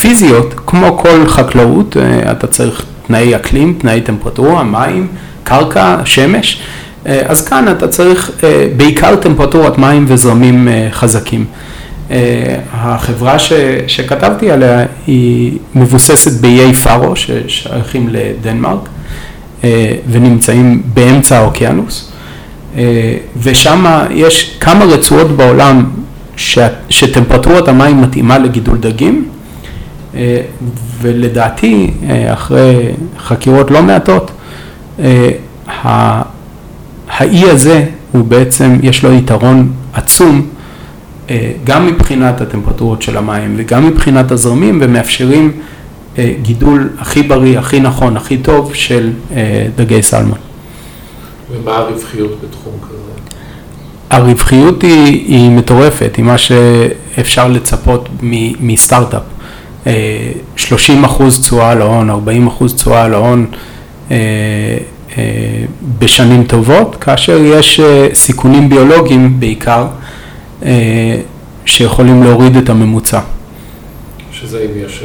פיזיות, 0.00 0.54
כמו 0.66 0.98
כל 0.98 1.26
חקלאות, 1.26 1.96
אתה 2.30 2.46
צריך 2.46 2.84
תנאי 3.06 3.36
אקלים, 3.36 3.76
תנאי 3.80 4.00
טמפרטורה, 4.00 4.64
מים, 4.64 5.08
קרקע, 5.44 5.96
שמש, 6.04 6.62
אז 7.04 7.48
כאן 7.48 7.68
אתה 7.68 7.88
צריך 7.88 8.30
בעיקר 8.76 9.16
טמפרטורת 9.16 9.78
מים 9.78 10.04
וזרמים 10.08 10.68
חזקים. 10.90 11.44
החברה 12.72 13.38
ש, 13.38 13.52
שכתבתי 13.86 14.50
עליה 14.50 14.86
היא 15.06 15.58
מבוססת 15.74 16.40
באיי 16.40 16.74
פארו 16.74 17.16
ששייכים 17.16 18.08
לדנמרק 18.10 18.88
ונמצאים 20.10 20.82
באמצע 20.94 21.38
האוקיינוס 21.38 22.12
ושם 23.42 23.84
יש 24.10 24.56
כמה 24.60 24.84
רצועות 24.84 25.30
בעולם 25.30 25.90
ש, 26.36 26.58
שטמפרטורת 26.88 27.68
המים 27.68 28.02
מתאימה 28.02 28.38
לגידול 28.38 28.78
דגים 28.78 29.28
ולדעתי 31.00 31.90
אחרי 32.32 32.92
חקירות 33.18 33.70
לא 33.70 33.82
מעטות 33.82 34.30
האי 37.20 37.50
הזה 37.50 37.84
הוא 38.12 38.24
בעצם 38.24 38.78
יש 38.82 39.04
לו 39.04 39.12
יתרון 39.12 39.72
עצום 39.92 40.46
גם 41.64 41.86
מבחינת 41.86 42.40
הטמפרטורות 42.40 43.02
של 43.02 43.16
המים 43.16 43.54
וגם 43.56 43.86
מבחינת 43.86 44.30
הזרמים 44.30 44.78
ומאפשרים 44.82 45.52
גידול 46.42 46.90
הכי 46.98 47.22
בריא, 47.22 47.58
הכי 47.58 47.80
נכון, 47.80 48.16
הכי 48.16 48.38
טוב 48.38 48.74
של 48.74 49.10
דגי 49.76 50.02
סלמון. 50.02 50.38
ומה 51.52 51.76
הרווחיות 51.76 52.38
בתחום 52.44 52.72
כזה? 52.82 52.96
הרווחיות 54.10 54.82
היא, 54.82 55.06
היא 55.26 55.50
מטורפת, 55.50 56.16
היא 56.16 56.24
מה 56.24 56.38
שאפשר 56.38 57.48
לצפות 57.48 58.08
מסטארט-אפ. 58.60 59.22
30 60.56 61.04
אחוז 61.04 61.40
תשואה 61.40 61.70
על 61.70 61.82
ההון, 61.82 62.10
40 62.10 62.46
אחוז 62.46 62.74
תשואה 62.74 63.04
על 63.04 63.14
ההון 63.14 63.46
בשנים 65.98 66.44
טובות, 66.44 66.96
כאשר 67.00 67.38
יש 67.44 67.80
סיכונים 68.14 68.68
ביולוגיים 68.68 69.40
בעיקר. 69.40 69.86
שיכולים 71.64 72.22
להוריד 72.22 72.56
את 72.56 72.68
הממוצע. 72.68 73.20
שזה 74.32 74.58
אם 74.58 74.84
יש 74.86 75.04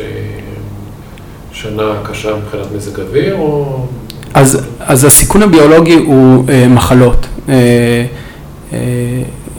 שנה 1.52 1.84
קשה 2.04 2.30
מבחינת 2.36 2.66
מזג 2.76 3.00
אוויר 3.00 3.36
או... 3.36 3.86
אז, 4.34 4.66
אז 4.80 5.04
הסיכון 5.04 5.42
הביולוגי 5.42 5.94
הוא 5.94 6.46
מחלות, 6.70 7.28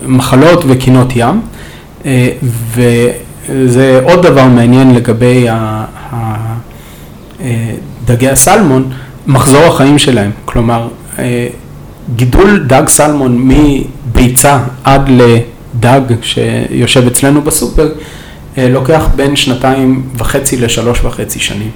מחלות 0.07 0.65
וקינות 0.69 1.09
ים, 1.17 1.41
וזה 2.75 4.01
עוד 4.03 4.27
דבר 4.27 4.45
מעניין 4.45 4.95
לגבי 4.95 5.47
דגי 8.05 8.29
הסלמון, 8.29 8.91
מחזור 9.27 9.65
החיים 9.65 9.99
שלהם, 9.99 10.31
כלומר 10.45 10.89
גידול 12.17 12.65
דג 12.67 12.89
סלמון 12.89 13.49
מביצה 13.49 14.59
עד 14.85 15.09
ל... 15.09 15.37
דג 15.81 16.01
שיושב 16.23 17.07
אצלנו 17.07 17.43
בסופר, 17.43 17.89
לוקח 18.59 19.09
בין 19.17 19.37
שנתיים 19.37 20.03
וחצי 20.19 20.57
לשלוש 20.57 21.05
וחצי 21.05 21.39
שנים. 21.41 21.71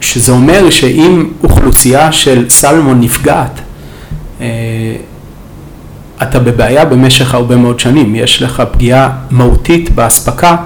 שזה 0.00 0.32
אומר 0.32 0.70
שאם 0.70 1.28
אוכלוסייה 1.44 2.12
של 2.12 2.50
סלמון 2.50 3.00
נפגעת, 3.00 3.60
אתה 6.22 6.38
בבעיה 6.38 6.84
במשך 6.84 7.34
הרבה 7.34 7.56
מאוד 7.56 7.80
שנים, 7.80 8.16
יש 8.16 8.42
לך 8.42 8.62
פגיעה 8.72 9.10
מהותית 9.30 9.94
באספקה 9.94 10.56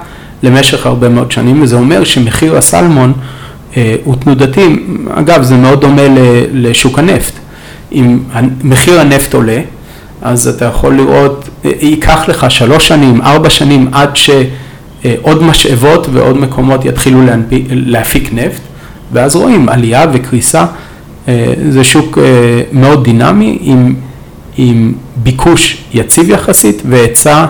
למשך 0.43 0.85
הרבה 0.85 1.09
מאוד 1.09 1.31
שנים, 1.31 1.61
וזה 1.61 1.75
אומר 1.75 2.03
שמחיר 2.03 2.57
הסלמון 2.57 3.13
הוא 4.03 4.15
תנודתי, 4.15 4.85
אגב 5.09 5.43
זה 5.43 5.55
מאוד 5.55 5.81
דומה 5.81 6.01
לשוק 6.53 6.99
הנפט, 6.99 7.33
אם 7.91 8.19
מחיר 8.63 8.99
הנפט 8.99 9.33
עולה, 9.33 9.61
אז 10.21 10.47
אתה 10.47 10.65
יכול 10.65 10.95
לראות, 10.95 11.49
ייקח 11.63 12.29
לך 12.29 12.51
שלוש 12.51 12.87
שנים, 12.87 13.21
ארבע 13.21 13.49
שנים 13.49 13.87
עד 13.91 14.09
שעוד 14.15 15.43
משאבות 15.43 16.07
ועוד 16.13 16.37
מקומות 16.37 16.85
יתחילו 16.85 17.25
להנפיק, 17.25 17.65
להפיק 17.69 18.29
נפט, 18.33 18.61
ואז 19.11 19.35
רואים 19.35 19.69
עלייה 19.69 20.05
וקריסה, 20.13 20.65
זה 21.69 21.83
שוק 21.83 22.17
מאוד 22.71 23.03
דינמי 23.03 23.57
עם, 23.61 23.95
עם 24.57 24.93
ביקוש 25.15 25.77
יציב 25.93 26.29
יחסית 26.29 26.81
והיצע 26.89 27.45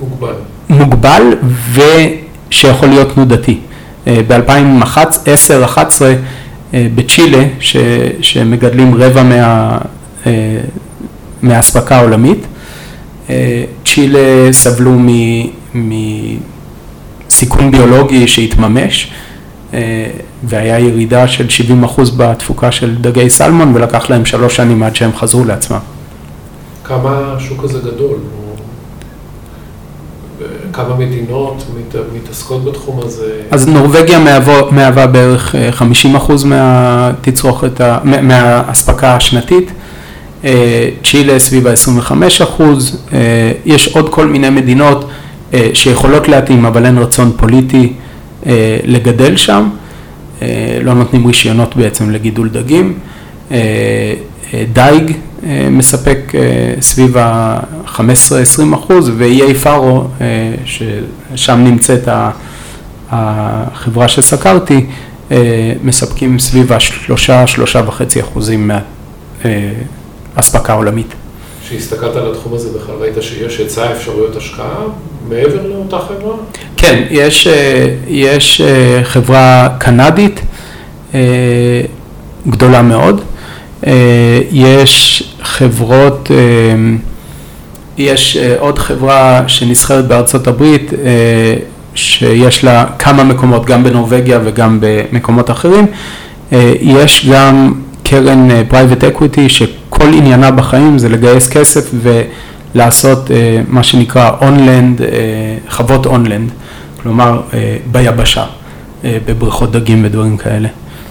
מוגבל, 0.00 0.34
מוגבל 0.68 1.22
ושיכול 1.72 2.88
להיות 2.88 3.14
תנודתי. 3.14 3.58
ב-2010-2011 4.06 6.02
בצ'ילה, 6.72 7.44
ש, 7.60 7.76
שמגדלים 8.20 8.94
רבע 8.94 9.22
מה... 9.22 9.78
מהאספקה 11.42 11.96
העולמית. 11.96 12.46
צ'ילה 13.84 14.52
סבלו 14.52 14.92
מסיכון 15.74 17.70
ביולוגי 17.70 18.28
שהתממש 18.28 19.12
והיה 20.44 20.78
ירידה 20.78 21.28
של 21.28 21.48
70 21.48 21.84
אחוז 21.84 22.10
בתפוקה 22.16 22.72
של 22.72 22.94
דגי 23.00 23.30
סלמון 23.30 23.72
ולקח 23.74 24.10
להם 24.10 24.24
שלוש 24.24 24.56
שנים 24.56 24.82
עד 24.82 24.96
שהם 24.96 25.10
חזרו 25.16 25.44
לעצמם. 25.44 25.78
כמה 26.84 27.34
השוק 27.36 27.64
הזה 27.64 27.78
גדול? 27.78 28.18
כמה 30.76 30.96
מדינות 30.96 31.64
מתעסקות 32.14 32.64
בתחום 32.64 33.00
הזה? 33.04 33.32
אז 33.50 33.68
נורבגיה 33.68 34.18
מהווה 34.70 35.06
בערך 35.06 35.54
50 35.70 36.16
אחוז 36.16 36.44
מהתצרוכת, 36.44 37.80
מהאספקה 38.04 39.16
השנתית. 39.16 39.72
צ'ילה 41.04 41.38
סביב 41.38 41.66
ה-25 41.66 42.12
אחוז, 42.42 43.06
יש 43.66 43.96
עוד 43.96 44.08
כל 44.08 44.26
מיני 44.26 44.50
מדינות 44.50 45.08
שיכולות 45.74 46.28
להתאים 46.28 46.64
אבל 46.64 46.86
אין 46.86 46.98
רצון 46.98 47.32
פוליטי 47.36 47.92
לגדל 48.84 49.36
שם, 49.36 49.68
לא 50.82 50.94
נותנים 50.94 51.26
רישיונות 51.26 51.76
בעצם 51.76 52.10
לגידול 52.10 52.48
דגים, 52.48 52.98
דייג 54.72 55.12
מספק 55.70 56.32
סביב 56.80 57.16
ה-15-20 57.16 58.74
אחוז 58.74 59.10
ואיי 59.16 59.54
פארו 59.54 60.04
ששם 60.64 61.64
נמצאת 61.64 62.08
החברה 63.10 64.08
שסקרתי 64.08 64.86
מספקים 65.82 66.38
סביב 66.38 66.72
השלושה-שלושה 66.72 67.82
וחצי 67.86 68.20
אחוזים 68.20 68.68
מה... 68.68 68.78
אספקה 70.34 70.72
עולמית. 70.72 71.14
כשהסתכלת 71.66 72.16
על 72.16 72.30
התחום 72.32 72.54
הזה 72.54 72.78
בכלל, 72.78 72.94
ראית 73.00 73.14
שיש 73.20 73.58
היצע 73.58 73.92
אפשרויות 73.92 74.36
השקעה 74.36 74.82
מעבר 75.28 75.66
לאותה 75.66 75.98
חברה? 75.98 76.34
כן, 76.76 77.04
יש, 77.10 77.48
יש 78.08 78.60
חברה 79.02 79.68
קנדית 79.78 80.40
גדולה 82.46 82.82
מאוד, 82.82 83.20
יש 84.52 85.22
חברות, 85.46 86.30
יש 87.98 88.36
עוד 88.58 88.78
חברה 88.78 89.42
שנסחרת 89.46 90.08
בארצות 90.08 90.46
הברית, 90.46 90.92
שיש 91.94 92.64
לה 92.64 92.84
כמה 92.98 93.24
מקומות, 93.24 93.66
גם 93.66 93.84
בנורבגיה 93.84 94.38
וגם 94.44 94.78
במקומות 94.80 95.50
אחרים, 95.50 95.86
יש 96.80 97.28
גם 97.32 97.74
קרן 98.02 98.48
private 98.68 99.04
equity 99.04 99.48
שכל 99.48 100.08
עניינה 100.14 100.50
בחיים 100.50 100.98
זה 100.98 101.08
לגייס 101.08 101.48
כסף 101.48 101.90
ולעשות 102.74 103.30
מה 103.68 103.82
שנקרא 103.82 104.30
onland, 104.40 105.00
חוות 105.68 106.06
onland, 106.06 106.50
כלומר 107.02 107.40
ביבשה, 107.86 108.44
בבריכות 109.04 109.72
דגים 109.72 110.04
ודברים 110.04 110.36
כאלה. 110.36 110.68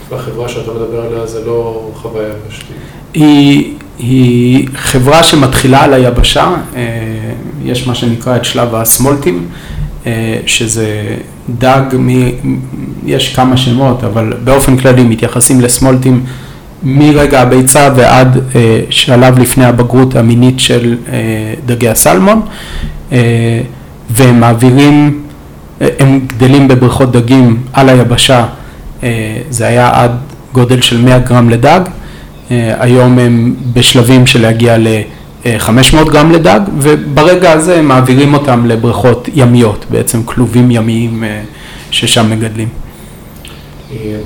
והחברה 0.10 0.50
שאתה 0.50 0.72
מדבר 0.72 1.02
עליה 1.02 1.26
זה 1.26 1.40
לא 1.46 1.90
חווה 1.96 2.28
יבשתית. 2.28 2.76
היא, 3.14 3.74
היא 4.00 4.68
חברה 4.76 5.24
שמתחילה 5.24 5.84
על 5.84 5.94
היבשה, 5.94 6.56
אה, 6.76 6.82
יש 7.64 7.88
מה 7.88 7.96
שנקרא 7.96 8.36
את 8.36 8.46
שלב 8.46 8.76
הסמולטים, 8.76 9.46
אה, 10.08 10.40
שזה 10.46 11.16
דג, 11.58 11.82
מ, 12.00 12.10
יש 13.06 13.36
כמה 13.36 13.58
שמות, 13.58 14.04
אבל 14.04 14.34
באופן 14.44 14.78
כללי 14.78 15.04
מתייחסים 15.04 15.62
לסמולטים 15.62 16.24
מרגע 16.84 17.42
הביצה 17.42 17.90
ועד 17.96 18.38
אה, 18.56 18.82
שלב 18.90 19.40
לפני 19.40 19.66
הבגרות 19.66 20.16
המינית 20.16 20.60
של 20.60 20.98
דגי 21.66 21.90
הסלמון, 21.90 22.42
והם 24.10 24.40
מעבירים, 24.40 25.22
הם 25.82 26.20
גדלים 26.28 26.68
בבריכות 26.68 27.12
דגים 27.12 27.64
על 27.74 27.90
היבשה, 27.90 28.46
זה 29.50 29.68
היה 29.68 29.90
עד 29.94 30.12
גודל 30.54 30.82
של 30.82 31.02
100 31.02 31.20
גרם 31.20 31.50
לדג. 31.50 31.80
אה, 32.52 32.76
היום 32.80 33.20
הם 33.20 33.56
בשלבים 33.74 34.28
של 34.28 34.42
להגיע 34.42 34.78
ל-500 34.78 36.10
גרם 36.12 36.32
לדג, 36.32 36.60
וברגע 36.80 37.52
הזה 37.52 37.80
הם 37.80 37.88
מעבירים 37.88 38.34
אותם 38.34 38.66
לבריכות 38.66 39.30
ימיות, 39.34 39.86
בעצם 39.90 40.24
כלובים 40.24 40.72
ימיים 40.72 41.24
אה, 41.24 41.42
ששם 41.92 42.30
מגדלים. 42.30 42.70
אה, 43.92 44.18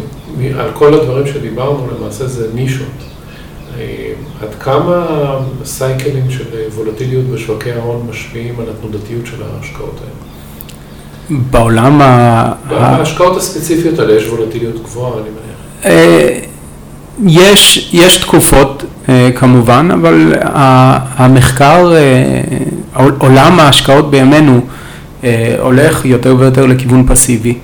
על 0.59 0.71
כל 0.73 0.93
הדברים 0.93 1.27
שדיברנו, 1.27 1.87
למעשה 1.99 2.27
זה 2.27 2.47
נישות. 2.53 2.87
עד 4.41 4.55
כמה 4.59 5.05
סייקלים 5.65 6.29
של 6.29 6.43
וולטיליות 6.75 7.25
בשווקי 7.25 7.71
ההון 7.71 8.07
משפיעים 8.09 8.55
על 8.59 8.65
התנודתיות 8.69 9.25
של 9.25 9.35
ההשקעות 9.43 9.99
האלה? 10.01 11.41
בעולם 11.51 12.01
ה... 12.01 12.51
בהשקעות 12.69 13.37
הספציפיות 13.37 13.99
האלה 13.99 14.13
יש 14.13 14.27
וולטיליות 14.27 14.83
גבוהה, 14.83 15.13
אני 15.13 15.29
מניח. 15.29 16.49
יש, 17.27 17.89
יש 17.93 18.17
תקופות 18.17 18.83
אה, 19.09 19.29
כמובן, 19.35 19.89
אבל 19.93 20.33
המחקר, 21.15 21.93
אה, 21.95 23.05
עולם 23.17 23.59
ההשקעות 23.59 24.11
בימינו 24.11 24.61
אה, 25.23 25.55
הולך 25.59 26.05
יותר 26.05 26.35
ויותר 26.39 26.65
לכיוון 26.65 27.05
פסיבי, 27.07 27.57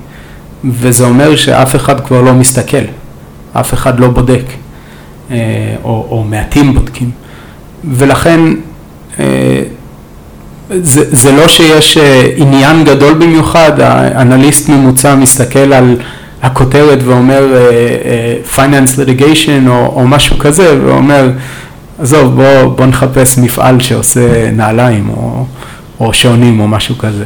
וזה 0.66 1.06
אומר 1.06 1.36
שאף 1.36 1.76
אחד 1.76 2.06
כבר 2.06 2.22
לא 2.22 2.34
מסתכל, 2.34 2.86
אף 3.54 3.74
אחד 3.74 4.00
לא 4.00 4.08
בודק, 4.08 4.44
או, 5.32 5.36
או 5.84 6.26
מעטים 6.30 6.74
בודקים, 6.74 7.12
ולכן 7.92 8.40
זה, 10.70 11.16
זה 11.16 11.32
לא 11.32 11.48
שיש 11.48 11.98
עניין 12.36 12.84
גדול 12.84 13.14
במיוחד, 13.14 13.80
האנליסט 13.80 14.70
ממוצע 14.70 15.16
מסתכל 15.16 15.74
על 15.74 15.96
הכותרת 16.46 17.00
ואומר 17.04 17.44
uh, 17.54 18.54
uh, 18.54 18.58
finance 18.58 19.00
litigation 19.00 19.68
או, 19.68 19.94
או 19.96 20.08
משהו 20.08 20.40
כזה, 20.40 20.78
ואומר, 20.86 21.30
עזוב, 22.00 22.36
בוא, 22.36 22.76
בוא 22.76 22.86
נחפש 22.86 23.38
מפעל 23.38 23.80
שעושה 23.80 24.52
נעליים 24.52 25.10
או, 25.10 25.46
או 26.00 26.14
שעונים 26.14 26.60
או 26.60 26.68
משהו 26.68 26.98
כזה. 26.98 27.26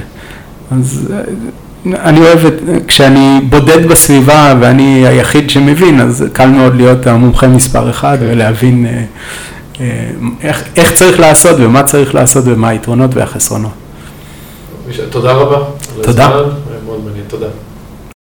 אז 0.71 1.11
uh, 1.11 1.89
אני 1.95 2.19
אוהב 2.19 2.45
את, 2.45 2.53
כשאני 2.87 3.39
בודד 3.49 3.87
בסביבה 3.87 4.53
ואני 4.59 5.07
היחיד 5.07 5.49
שמבין, 5.49 6.01
אז 6.01 6.25
קל 6.33 6.47
מאוד 6.49 6.75
להיות 6.75 7.07
המומחה 7.07 7.47
מספר 7.47 7.89
אחד 7.89 8.17
ולהבין 8.21 8.85
uh, 8.85 9.81
איך, 10.41 10.63
איך 10.75 10.91
צריך 10.91 11.19
לעשות 11.19 11.55
ומה 11.59 11.83
צריך 11.83 12.15
לעשות 12.15 12.43
ומה 12.47 12.69
היתרונות 12.69 13.15
והחסרונות. 13.15 13.71
תודה 15.09 15.31
רבה. 15.31 15.57
תודה. 16.01 16.29
מאוד 16.85 16.99
מעניין, 17.05 17.25
תודה. 17.27 17.47